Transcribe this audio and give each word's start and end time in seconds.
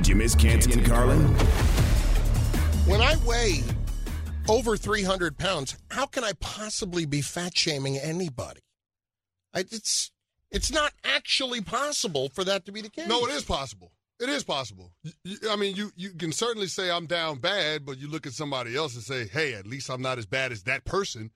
Did 0.00 0.08
you 0.08 0.14
miss 0.14 0.34
Canty 0.34 0.72
and 0.72 0.86
Carlin? 0.86 1.20
When 2.86 3.02
I 3.02 3.16
weigh 3.26 3.60
over 4.48 4.74
300 4.74 5.36
pounds, 5.36 5.76
how 5.90 6.06
can 6.06 6.24
I 6.24 6.32
possibly 6.40 7.04
be 7.04 7.20
fat 7.20 7.54
shaming 7.54 7.98
anybody? 7.98 8.62
I, 9.52 9.60
it's 9.60 10.10
it's 10.50 10.72
not 10.72 10.94
actually 11.04 11.60
possible 11.60 12.30
for 12.30 12.44
that 12.44 12.64
to 12.64 12.72
be 12.72 12.80
the 12.80 12.88
case. 12.88 13.08
No, 13.08 13.26
it 13.26 13.30
is 13.32 13.44
possible. 13.44 13.92
It 14.18 14.30
is 14.30 14.42
possible. 14.42 14.90
I 15.50 15.56
mean, 15.56 15.76
you 15.76 15.92
you 15.94 16.14
can 16.14 16.32
certainly 16.32 16.68
say 16.68 16.90
I'm 16.90 17.04
down 17.04 17.36
bad, 17.36 17.84
but 17.84 17.98
you 17.98 18.08
look 18.08 18.26
at 18.26 18.32
somebody 18.32 18.74
else 18.74 18.94
and 18.94 19.04
say, 19.04 19.26
"Hey, 19.26 19.52
at 19.52 19.66
least 19.66 19.90
I'm 19.90 20.00
not 20.00 20.16
as 20.16 20.24
bad 20.24 20.50
as 20.50 20.62
that 20.62 20.86
person." 20.86 21.30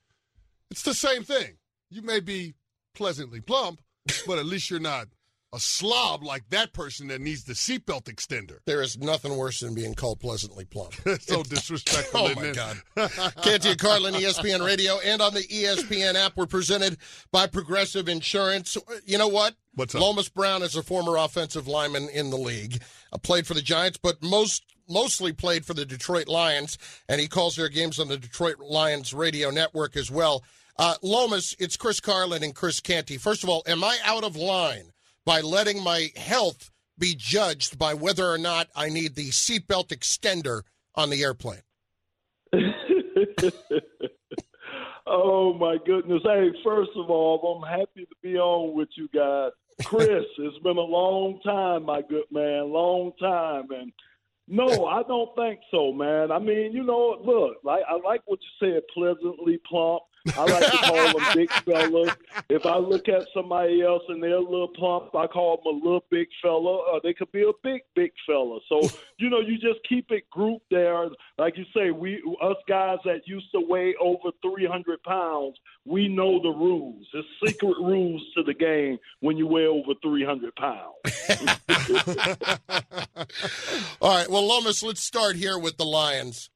It's 0.71 0.85
the 0.85 0.95
same 0.95 1.23
thing. 1.23 1.59
You 1.91 2.01
may 2.01 2.21
be 2.21 2.55
pleasantly 2.95 3.43
plump, 3.43 3.83
but 4.27 4.39
at 4.39 4.47
least 4.47 4.71
you're 4.71 4.81
not 4.81 5.09
a 5.55 5.61
slob 5.61 6.25
like 6.25 6.49
that 6.51 6.73
person 6.73 7.07
that 7.09 7.21
needs 7.21 7.45
the 7.45 7.53
seatbelt 7.53 8.05
extender. 8.05 8.59
There 8.67 8.83
is 8.83 8.99
nothing 8.99 9.37
worse 9.37 9.61
than 9.61 9.75
being 9.75 9.95
called 9.95 10.21
pleasantly 10.21 10.65
plump. 10.65 10.95
so 11.21 11.43
disrespectful. 11.45 12.21
Oh 12.21 12.35
my? 12.35 12.51
God! 12.53 12.83
Canty 13.43 13.71
and 13.71 13.79
Carlin, 13.79 14.15
ESPN 14.15 14.67
Radio, 14.67 14.99
and 14.99 15.23
on 15.23 15.33
the 15.33 15.43
ESPN 15.43 16.15
app. 16.15 16.37
We're 16.37 16.47
presented 16.47 16.99
by 17.31 17.47
Progressive 17.47 18.09
Insurance. 18.09 18.77
You 19.07 19.19
know 19.19 19.29
what? 19.29 19.55
What's 19.75 19.95
up? 19.95 20.01
Lomas 20.01 20.29
Brown 20.29 20.63
is 20.63 20.75
a 20.75 20.83
former 20.83 21.17
offensive 21.17 21.69
lineman 21.69 22.09
in 22.09 22.31
the 22.31 22.37
league. 22.37 22.83
Uh, 23.13 23.19
played 23.19 23.47
for 23.47 23.55
the 23.55 23.63
Giants, 23.63 23.99
but 24.03 24.23
most 24.23 24.65
mostly 24.89 25.33
played 25.33 25.65
for 25.65 25.75
the 25.75 25.87
Detroit 25.87 26.29
Lions, 26.29 26.77
and 27.09 27.21
he 27.21 27.29
calls 27.29 27.57
their 27.57 27.69
games 27.69 27.99
on 27.99 28.09
the 28.09 28.19
Detroit 28.19 28.59
Lions 28.59 29.15
radio 29.15 29.51
network 29.51 29.97
as 29.97 30.11
well. 30.11 30.43
Uh, 30.77 30.97
Lomas, 31.03 31.55
it's 31.61 31.77
Chris 31.77 32.01
Carlin 32.01 32.43
and 32.43 32.55
Chris 32.55 32.81
Canty. 32.81 33.17
First 33.17 33.45
of 33.45 33.49
all, 33.49 33.63
am 33.67 33.85
I 33.85 33.97
out 34.05 34.25
of 34.25 34.35
line 34.35 34.91
by 35.25 35.41
letting 35.41 35.83
my 35.83 36.11
health 36.17 36.71
be 36.99 37.15
judged 37.17 37.79
by 37.79 37.95
whether 37.95 38.27
or 38.27 38.39
not 38.39 38.69
I 38.75 38.89
need 38.89 39.15
the 39.15 39.31
seatbelt 39.31 39.89
extender 39.89 40.63
on 40.95 41.11
the 41.11 41.23
airplane? 41.23 41.63
oh 45.07 45.55
my 45.55 45.77
goodness! 45.85 46.23
Hey, 46.25 46.51
first 46.63 46.91
of 46.97 47.11
all, 47.11 47.61
I'm 47.63 47.79
happy 47.79 48.05
to 48.07 48.17
be 48.23 48.37
on 48.37 48.77
with 48.77 48.89
you 48.97 49.09
guys. 49.15 49.51
Chris, 49.85 50.25
it's 50.39 50.59
been 50.63 50.77
a 50.77 50.81
long 50.81 51.41
time, 51.45 51.85
my 51.85 52.03
good 52.03 52.25
man, 52.31 52.73
long 52.73 53.13
time, 53.21 53.71
and 53.71 53.93
no, 54.47 54.87
I 54.87 55.03
don't 55.03 55.35
think 55.37 55.61
so, 55.71 55.93
man. 55.93 56.31
I 56.31 56.39
mean, 56.39 56.73
you 56.73 56.85
know, 56.85 57.17
look, 57.25 57.57
like 57.65 57.83
I 57.89 57.95
like 58.07 58.21
what 58.27 58.39
you 58.43 58.69
said, 58.69 58.83
pleasantly 58.93 59.59
plump. 59.69 60.03
I 60.37 60.45
like 60.45 60.71
to 60.71 60.79
call 60.79 61.19
them 61.19 61.27
big 61.35 61.51
fellas. 61.51 62.15
If 62.49 62.65
I 62.65 62.79
look 62.79 63.09
at 63.09 63.27
somebody 63.35 63.83
else 63.83 64.05
and 64.09 64.23
they're 64.23 64.37
a 64.37 64.41
little 64.41 64.69
plump, 64.69 65.15
I 65.15 65.27
call 65.27 65.59
them 65.59 65.67
a 65.75 65.77
little 65.85 66.05
big 66.11 66.29
fella. 66.41 66.93
Or 66.93 67.01
they 67.03 67.13
could 67.13 67.31
be 67.33 67.43
a 67.43 67.53
big, 67.63 67.83
big 67.95 68.13
fella. 68.27 68.61
So 68.69 68.89
you 69.19 69.29
know, 69.29 69.41
you 69.41 69.59
just 69.59 69.81
keep 69.89 70.11
it 70.11 70.31
grouped 70.31 70.71
there. 70.71 71.11
Like 71.39 71.59
you 71.59 71.65
say, 71.77 71.91
we 71.91 72.23
us 72.43 72.57
guys 72.69 72.99
that 73.05 73.27
used 73.27 73.51
to 73.53 73.61
weigh 73.61 73.95
over 74.01 74.31
three 74.43 74.67
hundred 74.67 75.03
pounds, 75.03 75.59
we 75.85 76.09
know 76.09 76.41
the 76.43 76.49
rules. 76.49 77.07
There's 77.13 77.27
secret 77.45 77.77
rules 77.81 78.23
to 78.37 78.43
the 78.43 78.55
game 78.55 78.99
when 79.21 79.37
you 79.37 79.47
weigh 79.47 79.67
over 79.67 79.93
three 80.03 80.25
hundred 80.25 80.57
pounds. 80.57 80.95
All 84.01 84.17
right. 84.17 84.31
Well, 84.31 84.47
Lomas, 84.47 84.83
let's 84.83 85.05
start 85.05 85.37
here 85.37 85.59
with 85.59 85.77
the 85.77 85.85
Lions. 85.85 86.49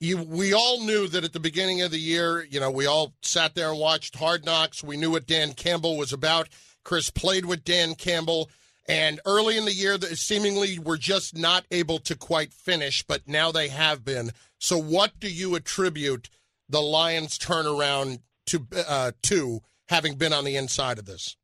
You, 0.00 0.16
we 0.16 0.54
all 0.54 0.82
knew 0.82 1.08
that 1.08 1.24
at 1.24 1.34
the 1.34 1.40
beginning 1.40 1.82
of 1.82 1.90
the 1.90 1.98
year, 1.98 2.42
you 2.42 2.58
know, 2.58 2.70
we 2.70 2.86
all 2.86 3.12
sat 3.20 3.54
there 3.54 3.70
and 3.70 3.78
watched 3.78 4.16
Hard 4.16 4.46
Knocks. 4.46 4.82
We 4.82 4.96
knew 4.96 5.10
what 5.10 5.26
Dan 5.26 5.52
Campbell 5.52 5.98
was 5.98 6.10
about. 6.10 6.48
Chris 6.84 7.10
played 7.10 7.44
with 7.44 7.64
Dan 7.64 7.94
Campbell. 7.94 8.48
And 8.88 9.20
early 9.26 9.58
in 9.58 9.66
the 9.66 9.74
year, 9.74 9.98
seemingly 10.00 10.78
were 10.78 10.96
just 10.96 11.36
not 11.36 11.66
able 11.70 11.98
to 11.98 12.16
quite 12.16 12.54
finish, 12.54 13.02
but 13.02 13.28
now 13.28 13.52
they 13.52 13.68
have 13.68 14.04
been. 14.04 14.30
So, 14.58 14.78
what 14.78 15.20
do 15.20 15.30
you 15.30 15.54
attribute 15.54 16.30
the 16.68 16.80
Lions' 16.80 17.38
turnaround 17.38 18.20
to, 18.46 18.66
uh, 18.88 19.12
to 19.24 19.60
having 19.88 20.16
been 20.16 20.32
on 20.32 20.44
the 20.44 20.56
inside 20.56 20.98
of 20.98 21.04
this? 21.04 21.36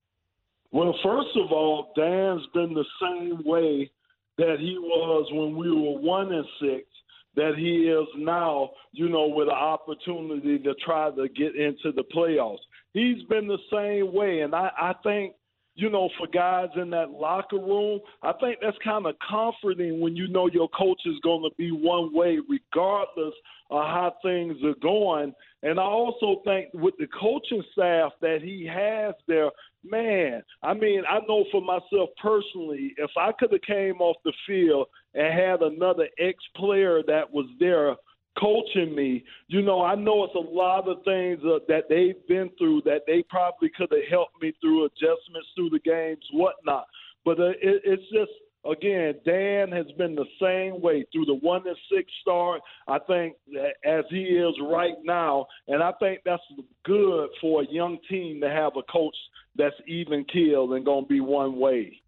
Well, 0.72 0.94
first 1.04 1.36
of 1.36 1.52
all, 1.52 1.92
Dan's 1.94 2.46
been 2.52 2.74
the 2.74 2.84
same 3.00 3.42
way 3.44 3.90
that 4.38 4.56
he 4.58 4.76
was 4.78 5.28
when 5.30 5.56
we 5.56 5.70
were 5.70 6.00
one 6.00 6.32
and 6.32 6.46
six, 6.60 6.86
that 7.36 7.54
he 7.56 7.88
is 7.88 8.08
now, 8.16 8.70
you 8.92 9.08
know, 9.08 9.28
with 9.28 9.48
an 9.48 9.54
opportunity 9.54 10.58
to 10.58 10.74
try 10.84 11.10
to 11.10 11.28
get 11.28 11.54
into 11.54 11.92
the 11.92 12.04
playoffs. 12.14 12.58
He's 12.92 13.22
been 13.24 13.46
the 13.46 13.58
same 13.70 14.14
way. 14.14 14.40
And 14.40 14.54
I, 14.54 14.70
I 14.78 14.94
think, 15.02 15.34
you 15.74 15.90
know, 15.90 16.08
for 16.18 16.26
guys 16.26 16.70
in 16.76 16.88
that 16.90 17.10
locker 17.10 17.58
room, 17.58 18.00
I 18.22 18.32
think 18.40 18.58
that's 18.62 18.78
kind 18.82 19.04
of 19.06 19.14
comforting 19.28 20.00
when 20.00 20.16
you 20.16 20.26
know 20.28 20.48
your 20.48 20.70
coach 20.70 21.02
is 21.04 21.20
going 21.22 21.42
to 21.42 21.54
be 21.58 21.70
one 21.70 22.14
way, 22.14 22.38
regardless 22.48 23.34
of 23.70 23.82
how 23.82 24.14
things 24.22 24.56
are 24.64 24.74
going. 24.80 25.34
And 25.62 25.78
I 25.78 25.82
also 25.82 26.40
think 26.44 26.68
with 26.72 26.94
the 26.98 27.06
coaching 27.20 27.62
staff 27.72 28.12
that 28.22 28.38
he 28.42 28.66
has 28.72 29.14
there, 29.28 29.50
man, 29.84 30.42
I 30.62 30.72
mean, 30.72 31.02
I 31.08 31.18
know 31.28 31.44
for 31.52 31.60
myself 31.60 32.10
personally, 32.22 32.94
if 32.96 33.10
I 33.18 33.32
could 33.38 33.52
have 33.52 33.60
came 33.62 34.00
off 34.00 34.16
the 34.24 34.32
field 34.46 34.86
and 35.16 35.34
had 35.34 35.62
another 35.62 36.08
ex 36.18 36.38
player 36.54 37.02
that 37.06 37.32
was 37.32 37.46
there 37.58 37.96
coaching 38.38 38.94
me, 38.94 39.24
you 39.48 39.62
know, 39.62 39.82
I 39.82 39.94
know 39.94 40.24
it's 40.24 40.34
a 40.34 40.54
lot 40.54 40.88
of 40.88 41.02
things 41.04 41.40
uh, 41.42 41.60
that 41.68 41.84
they've 41.88 42.26
been 42.28 42.50
through 42.58 42.82
that 42.84 43.02
they 43.06 43.24
probably 43.28 43.70
could 43.76 43.90
have 43.90 44.10
helped 44.10 44.40
me 44.42 44.52
through 44.60 44.84
adjustments 44.84 45.48
through 45.54 45.70
the 45.70 45.80
games, 45.80 46.22
whatnot. 46.32 46.86
But 47.24 47.40
uh, 47.40 47.48
it, 47.62 47.82
it's 47.84 48.02
just 48.12 48.30
again, 48.70 49.14
Dan 49.24 49.72
has 49.72 49.86
been 49.96 50.14
the 50.14 50.26
same 50.40 50.80
way 50.80 51.06
through 51.12 51.26
the 51.26 51.34
one 51.34 51.66
and 51.66 51.76
six 51.90 52.10
start. 52.20 52.60
I 52.88 52.98
think 52.98 53.36
as 53.84 54.04
he 54.10 54.22
is 54.22 54.54
right 54.62 54.96
now, 55.04 55.46
and 55.68 55.82
I 55.82 55.92
think 55.92 56.20
that's 56.24 56.42
good 56.84 57.28
for 57.40 57.62
a 57.62 57.66
young 57.70 57.98
team 58.08 58.40
to 58.42 58.50
have 58.50 58.72
a 58.76 58.82
coach 58.92 59.16
that's 59.56 59.74
even 59.86 60.24
keeled 60.32 60.72
and 60.72 60.84
going 60.84 61.04
to 61.04 61.08
be 61.08 61.20
one 61.20 61.56
way. 61.56 62.00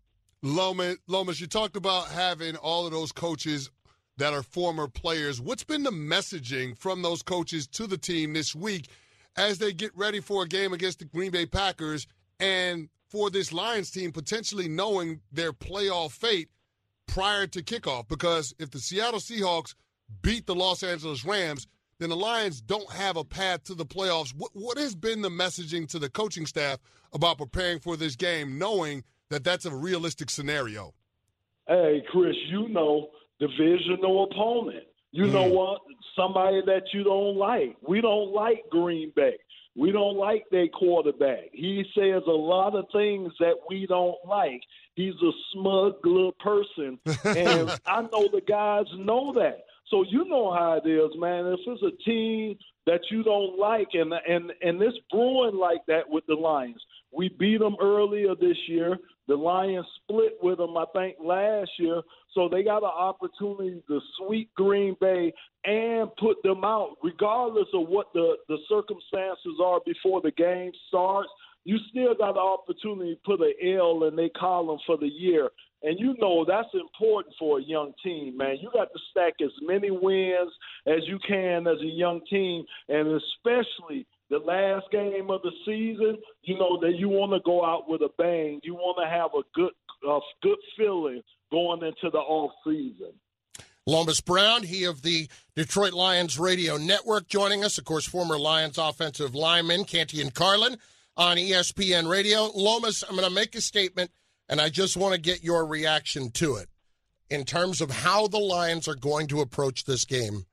Lomas, 0.42 0.96
Lomas, 1.08 1.40
you 1.40 1.48
talked 1.48 1.76
about 1.76 2.08
having 2.08 2.54
all 2.56 2.86
of 2.86 2.92
those 2.92 3.10
coaches 3.10 3.70
that 4.18 4.32
are 4.32 4.42
former 4.42 4.86
players. 4.86 5.40
What's 5.40 5.64
been 5.64 5.82
the 5.82 5.90
messaging 5.90 6.76
from 6.78 7.02
those 7.02 7.22
coaches 7.22 7.66
to 7.68 7.86
the 7.86 7.98
team 7.98 8.32
this 8.34 8.54
week 8.54 8.88
as 9.36 9.58
they 9.58 9.72
get 9.72 9.96
ready 9.96 10.20
for 10.20 10.44
a 10.44 10.48
game 10.48 10.72
against 10.72 11.00
the 11.00 11.06
Green 11.06 11.32
Bay 11.32 11.46
Packers 11.46 12.06
and 12.38 12.88
for 13.08 13.30
this 13.30 13.52
Lions 13.52 13.90
team 13.90 14.12
potentially 14.12 14.68
knowing 14.68 15.20
their 15.32 15.52
playoff 15.52 16.12
fate 16.12 16.48
prior 17.06 17.48
to 17.48 17.62
kickoff? 17.62 18.06
Because 18.06 18.54
if 18.60 18.70
the 18.70 18.78
Seattle 18.78 19.20
Seahawks 19.20 19.74
beat 20.22 20.46
the 20.46 20.54
Los 20.54 20.84
Angeles 20.84 21.24
Rams, 21.24 21.66
then 21.98 22.10
the 22.10 22.16
Lions 22.16 22.60
don't 22.60 22.92
have 22.92 23.16
a 23.16 23.24
path 23.24 23.64
to 23.64 23.74
the 23.74 23.86
playoffs. 23.86 24.32
What, 24.36 24.52
what 24.54 24.78
has 24.78 24.94
been 24.94 25.20
the 25.20 25.30
messaging 25.30 25.88
to 25.88 25.98
the 25.98 26.08
coaching 26.08 26.46
staff 26.46 26.78
about 27.12 27.38
preparing 27.38 27.80
for 27.80 27.96
this 27.96 28.14
game, 28.14 28.56
knowing 28.56 29.02
that 29.30 29.44
that's 29.44 29.64
a 29.64 29.74
realistic 29.74 30.30
scenario? 30.30 30.94
Hey, 31.66 32.02
Chris, 32.10 32.36
you 32.48 32.68
know, 32.68 33.08
divisional 33.38 34.24
opponent. 34.30 34.84
You 35.10 35.26
know 35.26 35.48
hmm. 35.48 35.54
what? 35.54 35.80
Somebody 36.16 36.60
that 36.66 36.82
you 36.92 37.04
don't 37.04 37.36
like. 37.36 37.76
We 37.86 38.00
don't 38.00 38.32
like 38.32 38.64
Green 38.70 39.12
Bay. 39.14 39.38
We 39.76 39.92
don't 39.92 40.16
like 40.16 40.44
their 40.50 40.66
quarterback. 40.68 41.50
He 41.52 41.84
says 41.94 42.22
a 42.26 42.30
lot 42.30 42.74
of 42.74 42.86
things 42.92 43.32
that 43.38 43.54
we 43.70 43.86
don't 43.86 44.16
like. 44.26 44.60
He's 44.96 45.14
a 45.22 45.30
smug 45.52 45.94
little 46.04 46.32
person, 46.32 46.98
and 47.24 47.70
I 47.86 48.02
know 48.02 48.28
the 48.32 48.42
guys 48.46 48.86
know 48.96 49.32
that. 49.34 49.66
So 49.88 50.04
you 50.08 50.24
know 50.24 50.52
how 50.52 50.80
it 50.84 50.88
is, 50.88 51.10
man. 51.16 51.46
If 51.46 51.60
it's 51.66 51.82
a 51.82 52.02
team 52.04 52.58
that 52.86 53.02
you 53.10 53.22
don't 53.22 53.58
like, 53.58 53.88
and 53.92 54.12
and 54.28 54.52
and 54.62 54.80
this 54.80 54.94
brewing 55.10 55.56
like 55.56 55.86
that 55.86 56.08
with 56.08 56.26
the 56.26 56.34
Lions. 56.34 56.82
We 57.12 57.28
beat 57.28 57.60
them 57.60 57.76
earlier 57.80 58.34
this 58.34 58.56
year. 58.66 58.98
The 59.28 59.36
Lions 59.36 59.86
split 60.02 60.38
with 60.42 60.56
them, 60.56 60.76
I 60.76 60.86
think, 60.94 61.16
last 61.22 61.70
year. 61.78 62.00
So 62.34 62.48
they 62.48 62.62
got 62.62 62.82
an 62.82 62.90
opportunity 62.90 63.82
to 63.86 64.00
sweep 64.16 64.50
Green 64.54 64.96
Bay 65.00 65.32
and 65.64 66.08
put 66.16 66.42
them 66.42 66.64
out, 66.64 66.96
regardless 67.02 67.68
of 67.74 67.88
what 67.88 68.06
the, 68.14 68.36
the 68.48 68.56
circumstances 68.68 69.60
are 69.62 69.80
before 69.84 70.22
the 70.22 70.30
game 70.30 70.72
starts. 70.88 71.28
You 71.64 71.76
still 71.90 72.14
got 72.14 72.34
the 72.34 72.40
opportunity 72.40 73.16
to 73.16 73.20
put 73.26 73.40
an 73.40 73.52
L 73.76 74.04
in 74.04 74.16
their 74.16 74.30
column 74.30 74.78
for 74.86 74.96
the 74.96 75.08
year. 75.08 75.50
And 75.82 76.00
you 76.00 76.14
know 76.18 76.44
that's 76.46 76.68
important 76.72 77.34
for 77.38 77.58
a 77.58 77.62
young 77.62 77.92
team, 78.02 78.36
man. 78.36 78.56
You 78.60 78.70
got 78.72 78.88
to 78.92 78.98
stack 79.10 79.34
as 79.42 79.50
many 79.60 79.90
wins 79.90 80.52
as 80.86 81.06
you 81.06 81.18
can 81.26 81.66
as 81.66 81.80
a 81.80 81.86
young 81.86 82.20
team, 82.30 82.64
and 82.88 83.20
especially 83.20 84.06
the 84.30 84.38
last 84.38 84.86
game 84.92 85.30
of 85.30 85.40
the 85.42 85.52
season, 85.64 86.18
you 86.42 86.58
know 86.58 86.78
that 86.80 86.96
you 86.98 87.08
want 87.08 87.32
to 87.32 87.40
go 87.44 87.64
out 87.64 87.88
with 87.88 88.02
a 88.02 88.10
bang. 88.18 88.60
You 88.62 88.74
want 88.74 88.98
to 89.02 89.08
have 89.08 89.30
a 89.34 89.42
good, 89.54 89.72
uh, 90.08 90.20
good 90.42 90.58
feeling 90.76 91.22
going 91.50 91.82
into 91.82 92.10
the 92.10 92.18
off 92.18 92.52
season. 92.64 93.12
Lomas 93.86 94.20
Brown, 94.20 94.64
he 94.64 94.84
of 94.84 95.00
the 95.00 95.28
Detroit 95.56 95.94
Lions 95.94 96.38
radio 96.38 96.76
network, 96.76 97.26
joining 97.26 97.64
us. 97.64 97.78
Of 97.78 97.84
course, 97.84 98.06
former 98.06 98.38
Lions 98.38 98.76
offensive 98.76 99.34
lineman 99.34 99.84
Canty 99.84 100.20
and 100.20 100.34
Carlin 100.34 100.76
on 101.16 101.38
ESPN 101.38 102.06
Radio. 102.06 102.50
Lomas, 102.54 103.02
I'm 103.02 103.16
going 103.16 103.26
to 103.26 103.34
make 103.34 103.54
a 103.54 103.62
statement, 103.62 104.10
and 104.46 104.60
I 104.60 104.68
just 104.68 104.98
want 104.98 105.14
to 105.14 105.20
get 105.20 105.42
your 105.42 105.64
reaction 105.64 106.30
to 106.32 106.56
it. 106.56 106.68
in 107.30 107.44
terms 107.44 107.80
of 107.80 107.90
how 107.90 108.26
the 108.26 108.38
Lions 108.38 108.88
are 108.88 108.94
going 108.94 109.26
to 109.28 109.40
approach 109.40 109.84
this 109.84 110.04
game, 110.04 110.44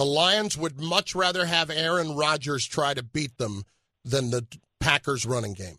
the 0.00 0.06
Lions 0.06 0.56
would 0.56 0.80
much 0.80 1.14
rather 1.14 1.44
have 1.44 1.68
Aaron 1.68 2.16
Rodgers 2.16 2.64
try 2.64 2.94
to 2.94 3.02
beat 3.02 3.36
them 3.36 3.64
than 4.02 4.30
the 4.30 4.46
Packers 4.80 5.26
running 5.26 5.52
game. 5.52 5.76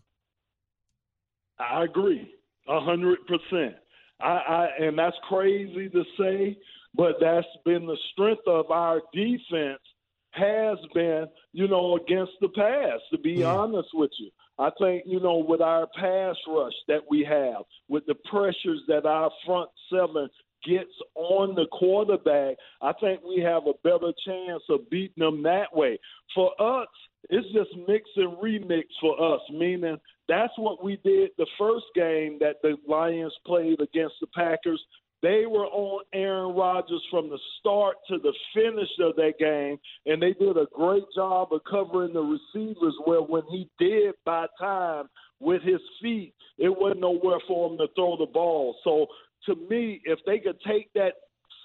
I 1.58 1.82
agree, 1.82 2.32
a 2.68 2.78
hundred 2.78 3.18
percent. 3.26 3.74
I, 4.20 4.28
I 4.28 4.68
and 4.78 4.96
that's 4.96 5.16
crazy 5.28 5.88
to 5.88 6.04
say, 6.16 6.56
but 6.94 7.16
that's 7.20 7.48
been 7.64 7.84
the 7.84 7.96
strength 8.12 8.46
of 8.46 8.70
our 8.70 9.00
defense 9.12 9.82
has 10.30 10.78
been, 10.94 11.26
you 11.52 11.66
know, 11.66 11.96
against 11.96 12.32
the 12.40 12.48
pass. 12.50 13.00
To 13.10 13.18
be 13.18 13.38
mm. 13.38 13.52
honest 13.52 13.88
with 13.92 14.12
you, 14.20 14.30
I 14.56 14.70
think, 14.78 15.02
you 15.04 15.18
know, 15.18 15.38
with 15.38 15.60
our 15.60 15.88
pass 15.98 16.36
rush 16.46 16.72
that 16.86 17.00
we 17.10 17.26
have, 17.28 17.64
with 17.88 18.06
the 18.06 18.14
pressures 18.30 18.82
that 18.86 19.04
our 19.04 19.32
front 19.44 19.68
seven 19.90 20.28
gets 20.64 20.92
on 21.14 21.54
the 21.54 21.66
quarterback, 21.72 22.56
I 22.80 22.92
think 23.00 23.20
we 23.22 23.40
have 23.42 23.66
a 23.66 23.74
better 23.82 24.12
chance 24.24 24.62
of 24.68 24.88
beating 24.90 25.24
them 25.24 25.42
that 25.42 25.74
way. 25.74 25.98
For 26.34 26.50
us, 26.60 26.88
it's 27.30 27.46
just 27.52 27.70
mix 27.86 28.08
and 28.16 28.36
remix 28.38 28.84
for 29.00 29.34
us, 29.34 29.40
meaning 29.50 29.96
that's 30.28 30.52
what 30.56 30.82
we 30.82 30.96
did 31.04 31.30
the 31.38 31.46
first 31.58 31.86
game 31.94 32.38
that 32.40 32.56
the 32.62 32.76
Lions 32.88 33.34
played 33.46 33.80
against 33.80 34.14
the 34.20 34.26
Packers. 34.34 34.82
They 35.22 35.46
were 35.46 35.66
on 35.66 36.02
Aaron 36.12 36.56
Rodgers 36.56 37.02
from 37.08 37.30
the 37.30 37.38
start 37.60 37.96
to 38.08 38.18
the 38.18 38.32
finish 38.52 38.88
of 39.00 39.14
that 39.16 39.34
game, 39.38 39.78
and 40.06 40.20
they 40.20 40.32
did 40.32 40.56
a 40.56 40.66
great 40.74 41.04
job 41.14 41.52
of 41.52 41.60
covering 41.70 42.12
the 42.12 42.20
receivers. 42.20 42.94
Where 43.04 43.22
when 43.22 43.44
he 43.50 43.70
did 43.78 44.14
by 44.24 44.46
time 44.58 45.08
with 45.38 45.62
his 45.62 45.80
feet, 46.02 46.34
it 46.58 46.76
wasn't 46.76 47.02
nowhere 47.02 47.38
for 47.46 47.70
him 47.70 47.78
to 47.78 47.86
throw 47.94 48.16
the 48.16 48.26
ball. 48.26 48.74
So 48.82 49.06
to 49.46 49.56
me, 49.68 50.00
if 50.04 50.18
they 50.26 50.38
could 50.38 50.58
take 50.66 50.92
that 50.94 51.14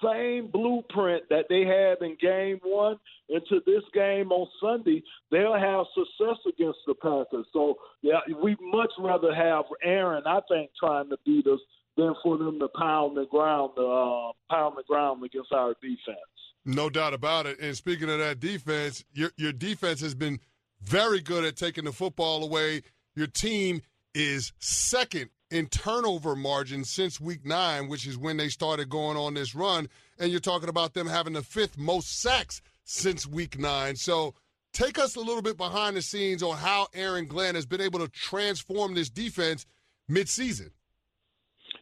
same 0.02 0.48
blueprint 0.50 1.24
that 1.28 1.46
they 1.48 1.62
had 1.62 2.04
in 2.06 2.16
game 2.20 2.60
one 2.62 2.96
into 3.28 3.60
this 3.66 3.82
game 3.92 4.30
on 4.30 4.48
Sunday, 4.60 5.02
they'll 5.30 5.58
have 5.58 5.86
success 5.94 6.38
against 6.48 6.78
the 6.86 6.94
Packers. 6.94 7.46
So, 7.52 7.76
yeah, 8.02 8.20
we'd 8.42 8.58
much 8.60 8.90
rather 8.98 9.34
have 9.34 9.64
Aaron, 9.82 10.22
I 10.26 10.40
think, 10.48 10.70
trying 10.78 11.10
to 11.10 11.16
beat 11.24 11.46
us 11.46 11.60
than 11.96 12.14
for 12.22 12.38
them 12.38 12.60
to 12.60 12.68
pound 12.78 13.16
the 13.16 13.26
ground, 13.26 13.72
uh, 13.76 14.32
pound 14.54 14.76
the 14.76 14.84
ground 14.86 15.24
against 15.24 15.52
our 15.52 15.74
defense. 15.82 16.18
No 16.64 16.88
doubt 16.90 17.14
about 17.14 17.46
it. 17.46 17.58
And 17.60 17.76
speaking 17.76 18.10
of 18.10 18.18
that 18.18 18.40
defense, 18.40 19.04
your 19.12 19.30
your 19.36 19.52
defense 19.52 20.00
has 20.00 20.14
been 20.14 20.38
very 20.82 21.20
good 21.20 21.44
at 21.44 21.56
taking 21.56 21.84
the 21.84 21.92
football 21.92 22.44
away. 22.44 22.82
Your 23.16 23.26
team 23.26 23.80
is 24.14 24.52
second 24.58 25.30
in 25.50 25.66
turnover 25.66 26.36
margin 26.36 26.84
since 26.84 27.20
week 27.20 27.44
nine, 27.44 27.88
which 27.88 28.06
is 28.06 28.18
when 28.18 28.36
they 28.36 28.48
started 28.48 28.88
going 28.88 29.16
on 29.16 29.34
this 29.34 29.54
run. 29.54 29.88
And 30.18 30.30
you're 30.30 30.40
talking 30.40 30.68
about 30.68 30.94
them 30.94 31.06
having 31.06 31.32
the 31.32 31.42
fifth 31.42 31.78
most 31.78 32.20
sacks 32.20 32.60
since 32.84 33.26
week 33.26 33.58
nine. 33.58 33.96
So 33.96 34.34
take 34.72 34.98
us 34.98 35.16
a 35.16 35.20
little 35.20 35.42
bit 35.42 35.56
behind 35.56 35.96
the 35.96 36.02
scenes 36.02 36.42
on 36.42 36.56
how 36.56 36.88
Aaron 36.94 37.26
Glenn 37.26 37.54
has 37.54 37.66
been 37.66 37.80
able 37.80 38.00
to 38.00 38.08
transform 38.08 38.94
this 38.94 39.10
defense 39.10 39.66
midseason. 40.10 40.70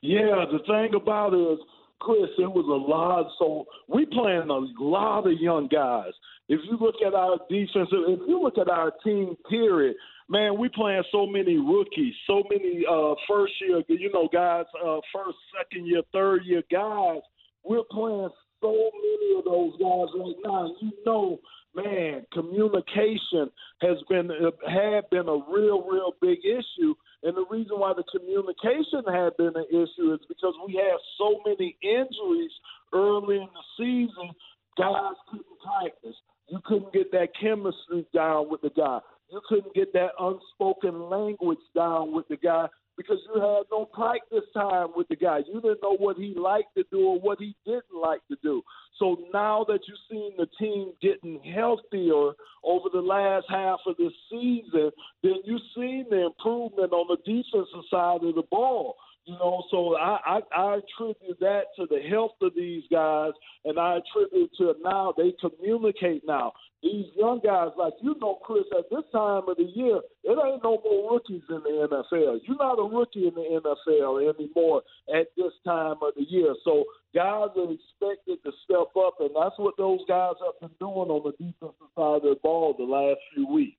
Yeah, 0.03 0.45
the 0.51 0.59
thing 0.67 0.95
about 0.95 1.35
it 1.35 1.39
is, 1.39 1.59
Chris, 1.99 2.31
it 2.39 2.53
was 2.53 2.67
a 2.67 2.91
lot. 2.91 3.31
So 3.39 3.67
we 3.89 4.07
playing 4.07 4.51
a 4.51 4.83
lot 4.83 5.27
of 5.27 5.41
young 5.41 5.69
guys. 5.69 6.13
If 6.49 6.61
you 6.71 6.77
look 6.79 6.95
at 7.05 7.15
our 7.15 7.39
defense, 7.51 7.89
if 7.91 8.21
you 8.29 8.41
look 8.41 8.59
at 8.59 8.69
our 8.69 8.93
team, 9.03 9.35
period, 9.49 9.97
man, 10.29 10.59
we 10.59 10.69
playing 10.69 11.05
so 11.13 11.27
many 11.27 11.57
rookies, 11.57 12.15
so 12.27 12.43
many 12.51 12.85
uh, 12.91 13.15
first 13.29 13.53
year, 13.61 13.83
you 13.89 14.13
know, 14.13 14.29
guys, 14.33 14.65
uh, 14.85 14.99
first, 15.13 15.37
second 15.57 15.87
year, 15.87 16.03
third 16.13 16.45
year 16.45 16.63
guys. 16.71 17.21
We're 17.65 17.85
playing 17.91 18.29
so 18.61 18.73
many 18.73 19.39
of 19.39 19.45
those 19.45 19.73
guys 19.73 20.09
right 20.15 20.37
now. 20.45 20.75
You 20.81 20.93
know, 21.05 21.39
man, 21.75 22.27
communication 22.33 23.51
has 23.83 23.99
been 24.09 24.31
uh, 24.31 24.51
had 24.69 25.09
been 25.11 25.29
a 25.29 25.39
real, 25.53 25.83
real 25.83 26.13
big 26.21 26.39
issue. 26.45 26.95
And 27.23 27.37
the 27.37 27.45
reason 27.51 27.79
why 27.79 27.93
the 27.93 28.05
communication 28.05 29.03
had 29.13 29.37
been 29.37 29.57
an 29.57 29.67
issue 29.71 30.15
is 30.15 30.21
because 30.29 30.55
we 30.67 30.75
had 30.75 30.99
so 31.19 31.41
many 31.45 31.77
injuries 31.83 32.53
early 32.93 33.37
in 33.37 33.49
the 33.53 33.65
season. 33.77 34.31
Guys 34.79 35.15
couldn't 35.31 35.47
practice. 35.65 36.17
You 36.49 36.61
couldn't 36.65 36.93
get 36.93 37.11
that 37.13 37.29
chemistry 37.41 38.07
down 38.15 38.49
with 38.51 38.61
the 38.61 38.71
guy. 38.71 39.01
You 39.31 39.41
couldn't 39.49 39.75
get 39.75 39.93
that 39.93 40.11
unspoken 40.19 41.09
language 41.11 41.59
down 41.75 42.15
with 42.15 42.29
the 42.29 42.37
guy 42.37 42.69
because 42.97 43.19
you 43.27 43.41
had 43.41 43.65
no 43.71 43.85
practice 43.85 44.45
time 44.55 44.89
with 44.97 45.09
the 45.09 45.17
guy. 45.17 45.41
You 45.47 45.61
didn't 45.61 45.83
know 45.83 45.97
what 45.97 46.17
he 46.17 46.35
liked 46.37 46.75
to 46.77 46.85
do 46.91 47.07
or 47.07 47.21
what 47.21 47.39
he 47.39 47.55
didn't 47.67 47.85
like 48.01 48.21
to 48.31 48.37
do. 48.43 48.63
So 48.99 49.17
now 49.33 49.65
that 49.69 49.81
you've 49.87 49.99
seen 50.11 50.33
the 50.39 50.47
team 50.59 50.93
getting 51.03 51.41
healthier 51.55 52.33
over 52.65 52.89
the 52.93 53.01
last 53.01 53.47
half 53.49 53.81
of 53.87 53.97
the 53.99 54.11
season, 54.31 54.91
then 55.23 55.35
you've 55.45 55.61
seen 55.75 56.07
the 56.09 56.27
improvement 56.27 56.93
on 56.93 57.07
the 57.09 57.19
defensive 57.19 57.85
side 57.91 58.25
of 58.25 58.35
the 58.35 58.45
ball. 58.51 58.97
You 59.27 59.35
know, 59.35 59.65
so 59.73 59.97
I, 59.97 60.19
I, 60.25 60.41
I 60.57 60.79
attribute 60.79 61.41
that 61.41 61.63
to 61.75 61.87
the 61.91 62.01
health 62.09 62.39
of 62.41 62.53
these 62.55 62.85
guys, 62.93 63.33
and 63.65 63.77
I 63.77 63.99
attribute 63.99 64.53
to 64.59 64.75
now 64.85 65.15
they 65.17 65.35
communicate 65.41 66.23
now. 66.25 66.53
These 66.81 67.07
young 67.17 67.41
guys, 67.43 67.71
like 67.77 67.95
you 68.01 68.15
know, 68.21 68.39
Chris, 68.45 68.63
at 68.79 68.89
this 68.89 69.03
time 69.11 69.49
of 69.49 69.57
the 69.57 69.65
year, 69.75 69.97
it 70.23 70.39
ain't 70.39 70.63
no 70.63 70.81
more 70.85 71.15
rookies 71.15 71.43
in 71.49 71.61
the 71.65 71.89
NFL. 71.91 72.39
You're 72.47 72.57
not 72.57 72.79
a 72.79 72.85
rookie 72.85 73.27
in 73.27 73.35
the 73.35 73.61
NFL 73.61 74.33
anymore 74.33 74.83
at 75.13 75.27
this 75.37 75.53
time 75.65 75.97
of 76.01 76.15
the 76.15 76.25
year. 76.29 76.55
So 76.63 76.85
guys 77.13 77.49
are 77.57 77.73
expected 77.73 78.39
to 78.45 78.53
step 78.63 78.95
up, 78.97 79.15
and 79.19 79.31
that's 79.35 79.59
what 79.59 79.77
those 79.77 80.01
guys 80.07 80.35
have 80.45 80.61
been 80.61 80.77
doing 80.79 81.11
on 81.11 81.25
the 81.25 81.33
defensive 81.33 81.91
side 81.97 82.17
of 82.17 82.23
the 82.23 82.37
ball 82.45 82.77
the 82.79 82.85
last 82.85 83.19
few 83.35 83.49
weeks. 83.49 83.79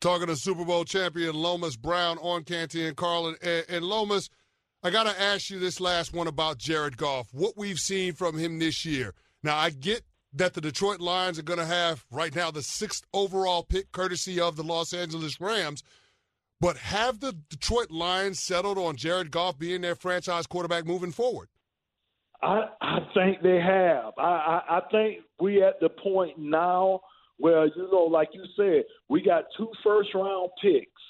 Talking 0.00 0.26
to 0.26 0.34
Super 0.34 0.64
Bowl 0.64 0.84
champion 0.84 1.36
Lomas 1.36 1.76
Brown 1.76 2.18
on 2.18 2.42
Canty 2.42 2.88
and 2.88 2.96
Carlin. 2.96 3.36
And, 3.40 3.64
and 3.68 3.84
Lomas, 3.84 4.30
I 4.84 4.90
got 4.90 5.04
to 5.04 5.20
ask 5.20 5.48
you 5.48 5.60
this 5.60 5.80
last 5.80 6.12
one 6.12 6.26
about 6.26 6.58
Jared 6.58 6.96
Goff. 6.96 7.28
What 7.32 7.56
we've 7.56 7.78
seen 7.78 8.14
from 8.14 8.36
him 8.36 8.58
this 8.58 8.84
year. 8.84 9.14
Now, 9.42 9.56
I 9.56 9.70
get 9.70 10.02
that 10.34 10.54
the 10.54 10.60
Detroit 10.60 11.00
Lions 11.00 11.38
are 11.38 11.44
going 11.44 11.58
to 11.58 11.64
have 11.64 12.04
right 12.10 12.34
now 12.34 12.50
the 12.50 12.62
sixth 12.62 13.06
overall 13.12 13.62
pick, 13.62 13.92
courtesy 13.92 14.40
of 14.40 14.56
the 14.56 14.64
Los 14.64 14.92
Angeles 14.92 15.40
Rams. 15.40 15.84
But 16.60 16.76
have 16.78 17.20
the 17.20 17.36
Detroit 17.48 17.90
Lions 17.90 18.40
settled 18.40 18.78
on 18.78 18.96
Jared 18.96 19.30
Goff 19.30 19.58
being 19.58 19.82
their 19.82 19.94
franchise 19.94 20.46
quarterback 20.46 20.86
moving 20.86 21.12
forward? 21.12 21.48
I, 22.42 22.64
I 22.80 22.98
think 23.14 23.42
they 23.42 23.60
have. 23.60 24.14
I, 24.18 24.22
I, 24.22 24.78
I 24.78 24.80
think 24.90 25.18
we're 25.40 25.66
at 25.66 25.80
the 25.80 25.90
point 25.90 26.38
now 26.38 27.00
where 27.38 27.66
you 27.66 27.88
know, 27.90 28.04
like 28.04 28.30
you 28.32 28.44
said, 28.56 28.84
we 29.08 29.22
got 29.22 29.44
two 29.56 29.68
first 29.84 30.10
round 30.14 30.50
picks. 30.60 31.01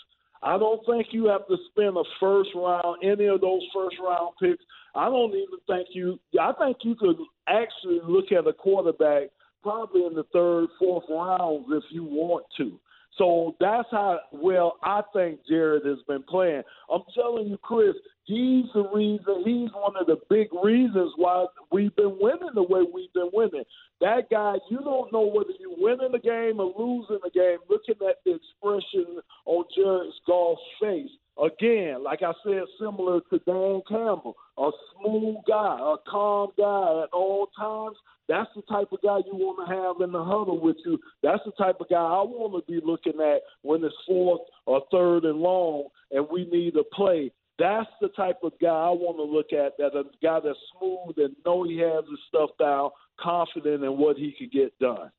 I 0.43 0.59
don't 0.59 0.85
think 0.87 1.09
you 1.13 1.27
have 1.27 1.47
to 1.47 1.57
spend 1.71 1.97
a 1.97 2.03
first 2.19 2.51
round, 2.55 3.03
any 3.03 3.27
of 3.27 3.41
those 3.41 3.63
first 3.73 3.97
round 4.03 4.35
picks. 4.41 4.65
I 4.95 5.07
don't 5.07 5.31
even 5.31 5.59
think 5.67 5.89
you. 5.93 6.19
I 6.41 6.53
think 6.59 6.79
you 6.83 6.95
could 6.97 7.17
actually 7.49 8.01
look 8.07 8.33
at 8.33 8.47
a 8.47 8.53
quarterback 8.53 9.29
probably 9.63 10.05
in 10.05 10.15
the 10.15 10.25
third, 10.33 10.69
fourth 10.79 11.05
rounds 11.09 11.67
if 11.71 11.85
you 11.91 12.05
want 12.05 12.45
to. 12.59 12.79
So 13.19 13.55
that's 13.61 13.89
how 13.91 14.21
well 14.33 14.79
I 14.83 15.03
think 15.13 15.41
Jared 15.47 15.85
has 15.85 15.99
been 16.09 16.23
playing. 16.23 16.63
I'm 16.91 17.03
telling 17.15 17.49
you, 17.49 17.59
Chris, 17.59 17.95
he's 18.25 18.65
the 18.75 18.89
reason. 18.95 19.43
He's 19.45 19.71
one 19.75 19.97
of 20.01 20.07
the 20.07 20.17
big 20.31 20.49
reasons 20.63 21.13
why 21.17 21.47
we've 21.71 21.95
been 21.95 22.17
winning 22.21 22.55
the 22.55 22.63
way 22.63 22.83
we've 22.93 23.13
been 23.13 23.31
winning. 23.33 23.65
That 24.01 24.31
guy, 24.31 24.55
you 24.71 24.79
don't 24.79 25.13
know 25.13 25.27
whether 25.27 25.53
you're 25.61 25.77
winning 25.77 26.13
the 26.13 26.19
game 26.19 26.59
or 26.59 26.73
losing 26.79 27.19
the 27.23 27.31
game. 27.31 27.59
Looking 27.69 27.97
at 28.09 28.17
the 28.25 28.37
expression 28.37 29.21
on 29.45 29.65
Jared's 29.77 30.19
golf 30.27 30.59
face, 30.81 31.11
again, 31.39 32.03
like 32.03 32.23
I 32.23 32.33
said, 32.45 32.63
similar 32.79 33.21
to 33.31 33.39
Dan 33.47 33.83
Campbell, 33.89 34.37
a 34.59 34.71
smooth 34.95 35.37
guy, 35.47 35.79
a 35.81 35.97
calm 36.11 36.51
guy 36.57 37.03
at 37.05 37.13
all 37.13 37.49
times. 37.57 37.97
That's 38.29 38.51
the 38.55 38.63
type 38.63 38.89
of 38.93 39.03
guy 39.03 39.19
you 39.27 39.35
want 39.35 39.69
to 39.69 39.75
have 39.75 40.01
in 40.07 40.13
the 40.13 40.25
huddle 40.25 40.61
with 40.61 40.77
you. 40.87 40.99
That's 41.23 41.43
the 41.45 41.53
type 41.53 41.81
of 41.81 41.89
guy 41.89 41.97
I 41.97 42.23
want 42.23 42.65
to 42.65 42.73
be 42.73 42.81
looking 42.85 43.21
at 43.21 43.43
when 43.63 43.85
it's 43.85 43.95
fourth 44.07 44.43
or 44.65 44.83
third 44.91 45.25
and 45.25 45.39
long 45.39 45.89
and 46.13 46.27
we 46.31 46.45
need 46.45 46.77
a 46.77 46.85
play. 46.95 47.33
That's 47.59 47.89
the 48.01 48.09
type 48.09 48.39
of 48.43 48.53
guy 48.61 48.69
I 48.69 48.91
want 48.91 49.19
to 49.19 49.25
look 49.25 49.53
at. 49.53 49.77
That 49.79 49.99
a 49.99 50.05
guy 50.23 50.41
that's 50.41 50.59
smooth 50.79 51.17
and 51.19 51.37
know 51.45 51.65
he 51.65 51.79
has 51.79 52.05
his 52.09 52.19
stuff 52.29 52.51
down, 52.59 52.91
confident 53.21 53.85
in 53.85 53.99
what 53.99 54.17
he 54.17 54.35
could 54.39 54.53
get 54.53 54.79
done. 54.79 55.11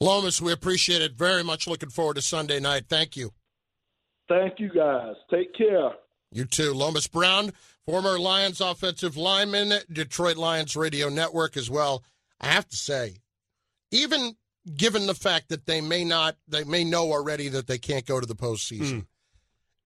Lomas, 0.00 0.40
we 0.40 0.52
appreciate 0.52 1.02
it 1.02 1.12
very 1.12 1.42
much. 1.42 1.66
Looking 1.66 1.90
forward 1.90 2.14
to 2.14 2.22
Sunday 2.22 2.60
night. 2.60 2.84
Thank 2.88 3.16
you. 3.16 3.32
Thank 4.32 4.60
you, 4.60 4.70
guys. 4.70 5.14
Take 5.30 5.54
care. 5.54 5.90
You 6.30 6.46
too. 6.46 6.72
Lomas 6.72 7.06
Brown, 7.06 7.52
former 7.84 8.18
Lions 8.18 8.62
offensive 8.62 9.16
lineman, 9.16 9.74
Detroit 9.92 10.36
Lions 10.36 10.74
radio 10.74 11.10
network 11.10 11.56
as 11.56 11.68
well. 11.68 12.02
I 12.40 12.46
have 12.46 12.66
to 12.70 12.76
say, 12.76 13.16
even 13.90 14.34
given 14.74 15.06
the 15.06 15.14
fact 15.14 15.50
that 15.50 15.66
they 15.66 15.82
may 15.82 16.04
not, 16.04 16.36
they 16.48 16.64
may 16.64 16.82
know 16.82 17.12
already 17.12 17.48
that 17.48 17.66
they 17.66 17.76
can't 17.78 18.06
go 18.06 18.20
to 18.20 18.26
the 18.26 18.34
postseason, 18.34 19.00
mm. 19.00 19.06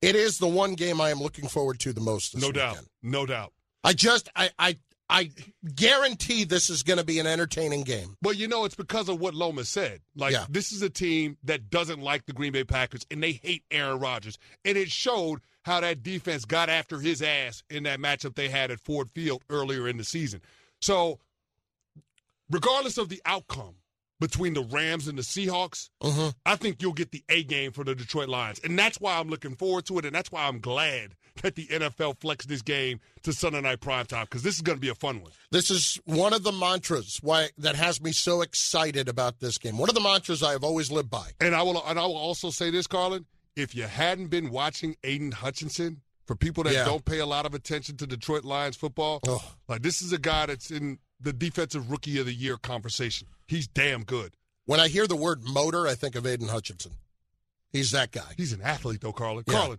it 0.00 0.14
is 0.14 0.38
the 0.38 0.46
one 0.46 0.74
game 0.74 1.00
I 1.00 1.10
am 1.10 1.18
looking 1.18 1.48
forward 1.48 1.80
to 1.80 1.92
the 1.92 2.00
most. 2.00 2.36
no 2.36 2.46
weekend. 2.48 2.54
doubt. 2.54 2.84
No 3.02 3.26
doubt. 3.26 3.52
I 3.82 3.94
just, 3.94 4.28
I, 4.36 4.50
I, 4.58 4.76
I 5.08 5.30
guarantee 5.74 6.42
this 6.44 6.68
is 6.68 6.82
going 6.82 6.98
to 6.98 7.04
be 7.04 7.20
an 7.20 7.26
entertaining 7.28 7.84
game. 7.84 8.16
But 8.20 8.36
you 8.36 8.48
know, 8.48 8.64
it's 8.64 8.74
because 8.74 9.08
of 9.08 9.20
what 9.20 9.34
Loma 9.34 9.64
said. 9.64 10.00
Like, 10.16 10.32
Yeah. 10.32 10.46
this 10.48 10.72
is 10.72 10.82
a 10.82 10.90
team 10.90 11.36
that 11.44 11.70
doesn't 11.70 12.00
like 12.00 12.26
the 12.26 12.32
Green 12.32 12.52
Bay 12.52 12.64
Packers, 12.64 13.06
and 13.10 13.22
they 13.22 13.32
hate 13.32 13.62
Aaron 13.70 14.00
Rodgers. 14.00 14.36
And 14.64 14.76
it 14.76 14.90
showed 14.90 15.40
how 15.62 15.80
that 15.80 16.02
defense 16.02 16.44
got 16.44 16.68
after 16.68 16.98
his 16.98 17.22
ass 17.22 17.62
in 17.70 17.84
that 17.84 18.00
matchup 18.00 18.34
they 18.34 18.48
had 18.48 18.70
at 18.72 18.80
Ford 18.80 19.08
Field 19.10 19.42
earlier 19.48 19.86
in 19.88 19.96
the 19.96 20.04
season. 20.04 20.40
So, 20.80 21.20
regardless 22.50 22.98
of 22.98 23.08
the 23.08 23.22
outcome 23.24 23.76
between 24.20 24.54
the 24.54 24.62
Rams 24.62 25.08
and 25.08 25.18
the 25.18 25.22
Seahawks, 25.22 25.90
Mm-hmm. 26.02 26.28
I 26.44 26.56
think 26.56 26.80
you'll 26.80 26.92
get 26.92 27.10
the 27.12 27.22
A 27.28 27.42
game 27.44 27.72
for 27.72 27.84
the 27.84 27.94
Detroit 27.94 28.28
Lions. 28.28 28.60
And 28.64 28.78
that's 28.78 29.00
why 29.00 29.18
I'm 29.18 29.28
looking 29.28 29.54
forward 29.56 29.86
to 29.86 29.98
it. 29.98 30.04
And 30.04 30.14
that's 30.14 30.30
why 30.32 30.46
I'm 30.46 30.60
glad 30.60 31.14
that 31.42 31.54
the 31.54 31.66
NFL 31.66 32.18
flexed 32.20 32.48
this 32.48 32.62
game 32.62 33.00
to 33.22 33.32
Sunday 33.32 33.60
night 33.60 33.80
primetime 33.80 34.22
because 34.24 34.42
this 34.42 34.54
is 34.54 34.62
going 34.62 34.76
to 34.76 34.80
be 34.80 34.88
a 34.88 34.94
fun 34.94 35.20
one. 35.20 35.32
This 35.50 35.70
is 35.70 36.00
one 36.04 36.32
of 36.32 36.42
the 36.44 36.52
mantras 36.52 37.18
why 37.22 37.48
that 37.58 37.76
has 37.76 38.00
me 38.00 38.12
so 38.12 38.40
excited 38.40 39.08
about 39.08 39.40
this 39.40 39.58
game. 39.58 39.76
One 39.76 39.88
of 39.90 39.94
the 39.94 40.00
mantras 40.00 40.42
I 40.42 40.52
have 40.52 40.64
always 40.64 40.90
lived 40.90 41.10
by. 41.10 41.30
And 41.40 41.54
I 41.54 41.62
will 41.62 41.82
and 41.86 41.98
I 41.98 42.06
will 42.06 42.16
also 42.16 42.50
say 42.50 42.70
this, 42.70 42.86
Carlin. 42.86 43.26
If 43.54 43.74
you 43.74 43.84
hadn't 43.84 44.28
been 44.28 44.50
watching 44.50 44.96
Aidan 45.04 45.32
Hutchinson, 45.32 46.02
for 46.26 46.34
people 46.36 46.64
that 46.64 46.72
Yeah. 46.74 46.84
don't 46.84 47.04
pay 47.04 47.20
a 47.20 47.26
lot 47.26 47.46
of 47.46 47.54
attention 47.54 47.96
to 47.98 48.06
Detroit 48.06 48.44
Lions 48.44 48.76
football, 48.76 49.20
Oh. 49.28 49.42
like 49.68 49.82
this 49.82 50.02
is 50.02 50.12
a 50.12 50.18
guy 50.18 50.46
that's 50.46 50.70
in 50.70 50.98
the 51.20 51.32
defensive 51.32 51.90
rookie 51.90 52.18
of 52.18 52.26
the 52.26 52.34
year 52.34 52.56
conversation. 52.56 53.28
He's 53.46 53.66
damn 53.68 54.04
good. 54.04 54.34
When 54.64 54.80
I 54.80 54.88
hear 54.88 55.06
the 55.06 55.16
word 55.16 55.42
motor, 55.44 55.86
I 55.86 55.94
think 55.94 56.16
of 56.16 56.26
Aidan 56.26 56.48
Hutchinson. 56.48 56.92
He's 57.70 57.92
that 57.92 58.10
guy. 58.10 58.32
He's 58.36 58.52
an 58.52 58.62
athlete 58.62 59.00
though, 59.00 59.12
Carlin. 59.12 59.44
Yeah. 59.46 59.54
Carlin, 59.54 59.78